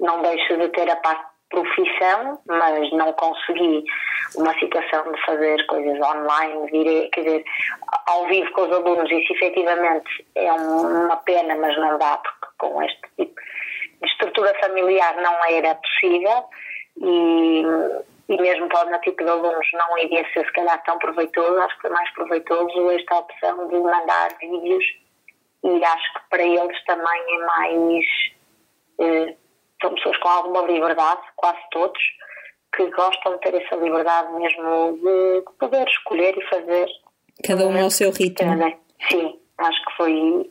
não 0.00 0.22
deixo 0.22 0.56
de 0.56 0.68
ter 0.70 0.90
a 0.90 0.96
parte 0.96 1.36
profissão, 1.50 2.40
mas 2.48 2.90
não 2.92 3.12
consegui 3.12 3.84
uma 4.36 4.52
situação 4.58 5.12
de 5.12 5.24
fazer 5.24 5.64
coisas 5.66 5.98
online, 6.00 6.70
vir, 6.70 7.08
quer 7.10 7.22
dizer, 7.22 7.44
ao 8.06 8.26
vivo 8.26 8.50
com 8.52 8.62
os 8.62 8.72
alunos, 8.72 9.10
isso 9.10 9.32
efetivamente 9.32 10.26
é 10.34 10.52
uma 10.52 11.16
pena, 11.18 11.54
mas 11.56 11.76
não 11.78 11.98
dá, 11.98 12.18
porque 12.18 12.46
com 12.58 12.82
este 12.82 13.00
tipo 13.16 13.40
de 14.00 14.08
estrutura 14.08 14.52
familiar 14.60 15.16
não 15.16 15.44
era 15.44 15.74
possível 15.74 16.44
e, 16.98 17.62
e 18.28 18.40
mesmo 18.40 18.68
para 18.68 18.86
o 18.86 18.90
meu 18.90 19.00
tipo 19.00 19.22
de 19.22 19.30
alunos 19.30 19.66
não 19.72 19.98
iria 19.98 20.24
ser 20.32 20.44
se 20.44 20.52
calhar 20.52 20.82
tão 20.84 20.98
proveitoso, 20.98 21.58
acho 21.60 21.74
que 21.76 21.82
foi 21.82 21.90
mais 21.90 22.10
proveitoso 22.14 22.90
esta 22.90 23.16
opção 23.16 23.68
de 23.68 23.78
mandar 23.78 24.28
vídeos 24.40 24.84
e 25.64 25.84
acho 25.84 26.14
que 26.14 26.20
para 26.30 26.42
eles 26.42 26.84
também 26.84 27.22
é 27.28 27.46
mais 27.46 28.04
eh, 29.00 29.36
são 29.80 29.94
pessoas 29.94 30.16
com 30.18 30.28
alguma 30.28 30.62
liberdade, 30.62 31.20
quase 31.36 31.58
todos, 31.70 32.02
que 32.74 32.86
gostam 32.90 33.34
de 33.34 33.40
ter 33.40 33.62
essa 33.62 33.76
liberdade 33.76 34.32
mesmo 34.32 34.98
de 34.98 35.44
poder 35.58 35.86
escolher 35.88 36.36
e 36.36 36.48
fazer. 36.48 36.86
Cada 37.44 37.66
um 37.66 37.82
ao 37.82 37.90
seu 37.90 38.10
ritmo. 38.10 38.52
Sim, 39.10 39.38
acho 39.58 39.84
que 39.84 39.96
foi 39.96 40.50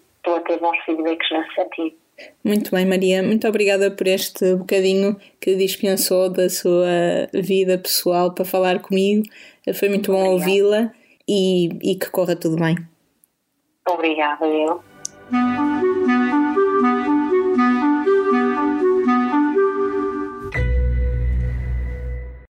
feedbacks 0.85 1.31
nesse 1.31 1.55
sentido. 1.55 1.97
Muito 2.43 2.71
bem, 2.71 2.85
Maria. 2.85 3.21
Muito 3.21 3.47
obrigada 3.47 3.91
por 3.91 4.07
este 4.07 4.55
bocadinho 4.55 5.17
que 5.39 5.55
dispensou 5.55 6.29
da 6.29 6.49
sua 6.49 7.27
vida 7.33 7.77
pessoal 7.77 8.33
para 8.33 8.45
falar 8.45 8.79
comigo. 8.81 9.23
Foi 9.73 9.89
muito 9.89 10.11
bom 10.11 10.23
ouvi-la 10.29 10.91
e, 11.27 11.69
e 11.81 11.95
que 11.95 12.09
corra 12.09 12.35
tudo 12.35 12.55
bem. 12.55 12.77
Obrigada, 13.87 14.45
eu. 14.45 14.81